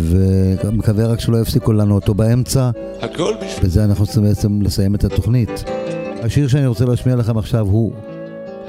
ומקווה 0.00 1.06
רק 1.06 1.20
שלא 1.20 1.40
יפסיקו 1.40 1.72
לנו 1.72 1.94
אותו 1.94 2.14
באמצע. 2.14 2.70
בזה 3.62 3.84
אנחנו 3.84 4.06
צריכים 4.06 4.22
בעצם 4.22 4.62
לסיים 4.62 4.94
את 4.94 5.04
התוכנית. 5.04 5.64
השיר 6.22 6.48
שאני 6.48 6.66
רוצה 6.66 6.84
להשמיע 6.84 7.16
לכם 7.16 7.38
עכשיו 7.38 7.66
הוא, 7.66 7.92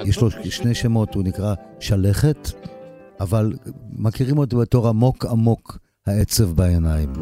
יש 0.04 0.22
לו 0.22 0.30
שני 0.32 0.74
שמות, 0.74 1.16
הוא 1.16 1.24
נקרא 1.24 1.54
שלכת, 1.80 2.52
אבל 3.22 3.54
מכירים 3.98 4.38
אותו 4.38 4.58
בתור 4.58 4.88
עמוק 4.88 5.26
עמוק 5.26 5.78
העצב 6.08 6.52
בעיניים. 6.52 7.14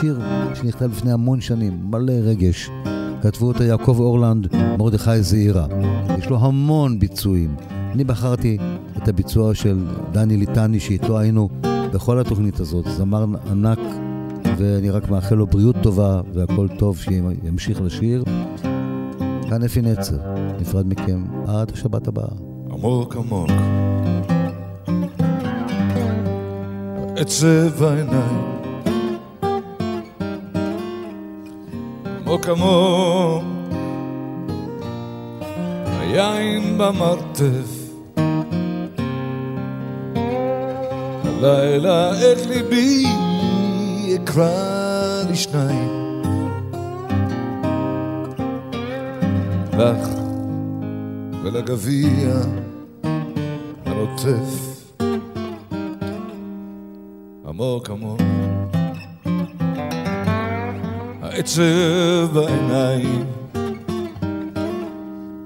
שיר 0.00 0.20
שנכתב 0.54 0.90
לפני 0.90 1.12
המון 1.12 1.40
שנים, 1.40 1.80
מלא 1.90 2.12
רגש. 2.12 2.70
כתבו 3.22 3.46
אותה 3.46 3.64
יעקב 3.64 3.96
אורלנד, 4.00 4.46
מרדכי 4.78 5.22
זעירה. 5.22 5.66
יש 6.18 6.26
לו 6.26 6.38
המון 6.38 6.98
ביצועים. 6.98 7.56
אני 7.70 8.04
בחרתי 8.04 8.58
את 8.96 9.08
הביצוע 9.08 9.54
של 9.54 9.86
דני 10.12 10.36
ליטני, 10.36 10.80
שאיתו 10.80 11.18
היינו 11.18 11.48
בכל 11.92 12.20
התוכנית 12.20 12.60
הזאת, 12.60 12.84
זמר 12.96 13.24
ענק, 13.50 13.78
ואני 14.58 14.90
רק 14.90 15.10
מאחל 15.10 15.34
לו 15.34 15.46
בריאות 15.46 15.76
טובה 15.82 16.20
והכל 16.34 16.68
טוב, 16.78 16.98
שימשיך 16.98 17.80
לשיר. 17.80 18.24
כאן 19.48 19.62
אפי 19.64 19.82
נצר, 19.82 20.18
נפרד 20.60 20.86
מכם 20.86 21.24
עד 21.46 21.72
השבת 21.72 22.08
הבאה. 22.08 22.28
עמוק 22.70 23.16
עמוק 23.16 23.50
עצב 27.16 27.84
העיניים. 27.84 28.60
עמוק 32.06 32.48
עמוק 32.48 33.44
היין 36.00 36.78
במרתף. 36.78 37.86
הלילה 41.24 42.10
את 42.12 42.46
ליבי 42.46 43.06
אקרא 44.16 45.22
לשניים. 45.30 46.22
לך 49.72 50.08
ולגביע 51.42 52.34
הנוטף 53.86 54.75
עמוק 57.58 57.90
עמוק. 57.90 58.20
העצב 61.22 61.62
בעיניים, 62.32 63.24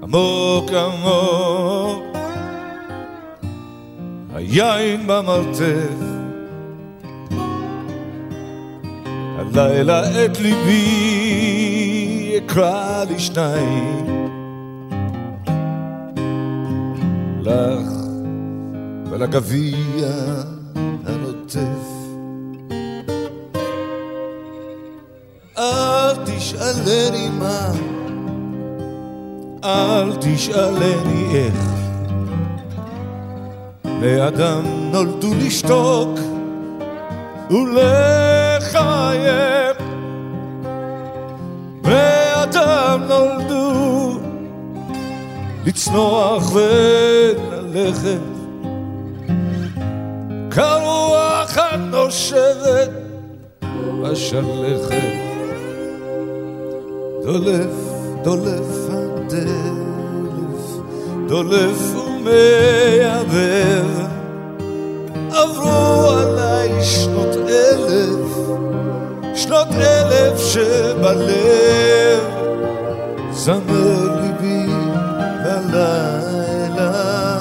עמוק 0.03 0.71
עמוק. 0.71 2.03
היין 4.33 5.07
במרתף, 5.07 5.99
הלילה 9.37 10.25
את 10.25 10.39
ליבי 10.39 10.79
אקרא 12.37 13.03
לשניים. 13.03 14.05
לך 17.43 17.89
ולגביע 19.11 20.07
תשאלני 26.91 27.29
מה, 27.29 27.71
אל 29.63 30.15
תשאלני 30.21 31.35
איך. 31.35 31.53
לאדם 33.85 34.63
נולדו 34.91 35.33
לשתוק 35.33 36.19
ולחייך. 37.49 38.71
ואדם 41.83 43.01
נולדו 43.07 44.19
לצנוח 45.65 46.51
וללכת. 46.53 48.21
כרוח 50.51 51.57
הנושבת 51.57 52.89
בשלכת 54.03 55.30
דולף, 57.23 57.75
דולף 58.23 58.89
הדלף, 58.89 60.61
דולף 61.27 61.95
ומייבב 61.95 63.85
עברו 65.31 66.09
עליי 66.09 66.83
שנות 66.83 67.35
אלף, 67.35 68.37
שנות 69.35 69.67
אלף 69.71 70.39
שבלב, 70.39 72.19
זמר 73.31 74.21
ליבי 74.21 74.73
ללילה. 75.45 77.37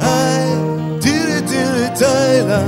היי, 0.00 0.50
תראי 1.00 1.40
תראי 1.46 1.88
תילה, 1.98 2.62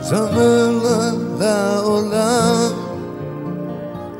זמר 0.00 0.70
לה 0.82 1.10
לעולם. 1.38 2.61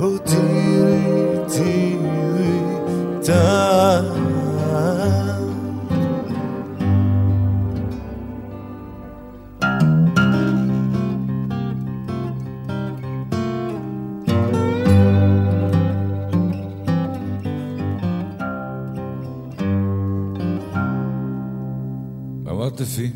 או 0.03 0.19
תראי 0.19 1.39
תראי 1.49 2.59
תילה. 3.23 4.01
המרתפים 22.47 23.11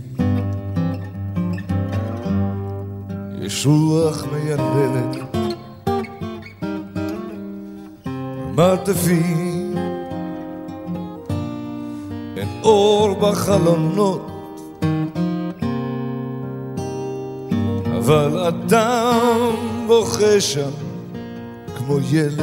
יש 3.41 3.67
רוח 3.67 4.25
מייללת 4.33 5.26
מרתפים 8.57 9.75
אין 12.37 12.49
אור 12.63 13.15
בחלונות. 13.15 14.31
אבל 17.99 18.39
אדם 18.39 19.51
בוכה 19.87 20.41
שם 20.41 20.71
כמו 21.77 21.99
ילד. 22.11 22.41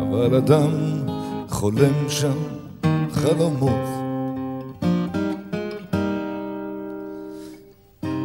אבל 0.00 0.34
אדם 0.36 0.70
חולם 1.48 2.08
שם 2.08 2.38
חלומות. 3.12 3.86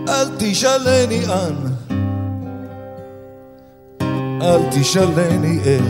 אל 0.07 0.27
תשאלני 0.37 1.25
אן 1.25 1.70
אל 4.41 4.61
תשאלני 4.71 5.59
איך. 5.65 5.83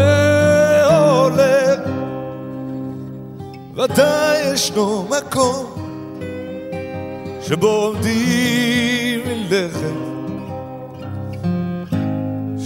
ודאי 3.75 4.53
ישנו 4.53 5.09
מקום 5.09 5.67
שבו 7.43 7.69
עומדים 7.69 9.21
מלכת 9.27 9.99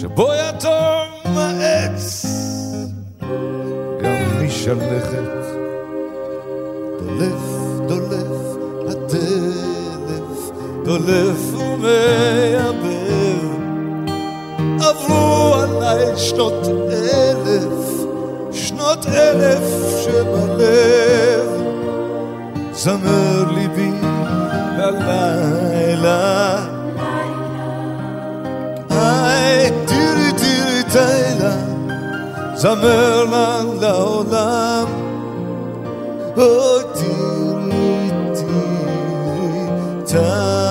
שבו 0.00 0.28
יתום 0.34 1.36
העץ 1.36 2.26
גם 4.02 4.46
משלכת 4.46 5.42
דולף 6.98 7.51
הטלף 10.92 11.02
דולף 11.06 11.54
ומייבב 11.54 12.82
עברו 14.80 15.54
עליי 15.54 16.16
שנות 16.16 16.66
אלף 16.92 18.04
שנות 18.52 19.06
אלף 19.06 19.62
שבלב 20.04 21.50
זמר 22.72 23.44
ליבי 23.54 23.90
ללילה 24.78 26.56
היי 28.90 29.70
תראי 29.86 30.32
תראי 30.36 30.82
תהילה 30.92 31.56
זמר 32.54 33.24
לה 33.24 33.62
לעולם 33.80 34.86
אוי 36.36 36.82
תראי 36.94 38.10
תראי 38.34 39.66
תהילה 40.06 40.61